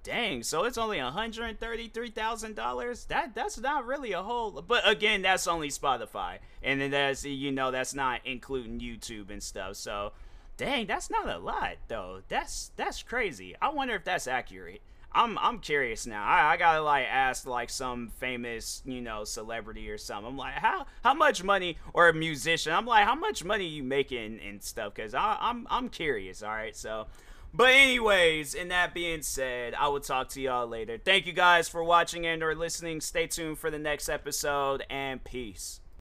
Dang, 0.03 0.43
so 0.43 0.65
it's 0.65 0.77
only 0.77 0.99
$133,000? 0.99 3.07
That 3.07 3.33
that's 3.33 3.59
not 3.59 3.87
really 3.87 4.11
a 4.11 4.21
whole 4.21 4.51
but 4.51 4.87
again, 4.87 5.23
that's 5.23 5.47
only 5.47 5.69
Spotify. 5.69 6.37
And 6.61 6.79
then 6.79 6.91
that's 6.91 7.25
you 7.25 7.51
know, 7.51 7.71
that's 7.71 7.95
not 7.95 8.21
including 8.23 8.79
YouTube 8.79 9.31
and 9.31 9.41
stuff. 9.41 9.77
So, 9.77 10.11
dang, 10.57 10.85
that's 10.85 11.09
not 11.09 11.27
a 11.27 11.39
lot 11.39 11.77
though. 11.87 12.21
That's 12.27 12.69
that's 12.75 13.01
crazy. 13.01 13.55
I 13.59 13.69
wonder 13.69 13.95
if 13.95 14.03
that's 14.03 14.27
accurate. 14.27 14.83
I'm 15.15 15.37
I'm 15.37 15.59
curious 15.59 16.05
now. 16.05 16.23
I, 16.23 16.53
I 16.53 16.57
gotta 16.57 16.81
like 16.81 17.07
ask 17.09 17.47
like 17.47 17.69
some 17.69 18.09
famous 18.19 18.81
you 18.85 19.01
know 19.01 19.23
celebrity 19.23 19.89
or 19.89 19.97
something. 19.97 20.27
I'm 20.27 20.37
like 20.37 20.55
how 20.55 20.85
how 21.03 21.13
much 21.13 21.43
money 21.43 21.77
or 21.93 22.09
a 22.09 22.13
musician. 22.13 22.73
I'm 22.73 22.85
like 22.85 23.05
how 23.05 23.15
much 23.15 23.43
money 23.43 23.65
you 23.65 23.81
making 23.81 24.39
and 24.41 24.61
stuff 24.61 24.93
because 24.93 25.13
I'm 25.15 25.65
I'm 25.69 25.89
curious. 25.89 26.43
All 26.43 26.49
right, 26.49 26.75
so. 26.75 27.07
But 27.53 27.69
anyways, 27.69 28.53
and 28.53 28.69
that 28.71 28.93
being 28.93 29.21
said, 29.21 29.75
I 29.75 29.87
will 29.87 30.01
talk 30.01 30.27
to 30.29 30.41
y'all 30.41 30.67
later. 30.67 30.97
Thank 30.97 31.25
you 31.25 31.31
guys 31.31 31.69
for 31.69 31.81
watching 31.85 32.25
and 32.25 32.43
or 32.43 32.53
listening. 32.53 32.99
Stay 32.99 33.27
tuned 33.27 33.59
for 33.59 33.71
the 33.71 33.79
next 33.79 34.09
episode 34.09 34.83
and 34.89 35.23
peace. 35.23 35.79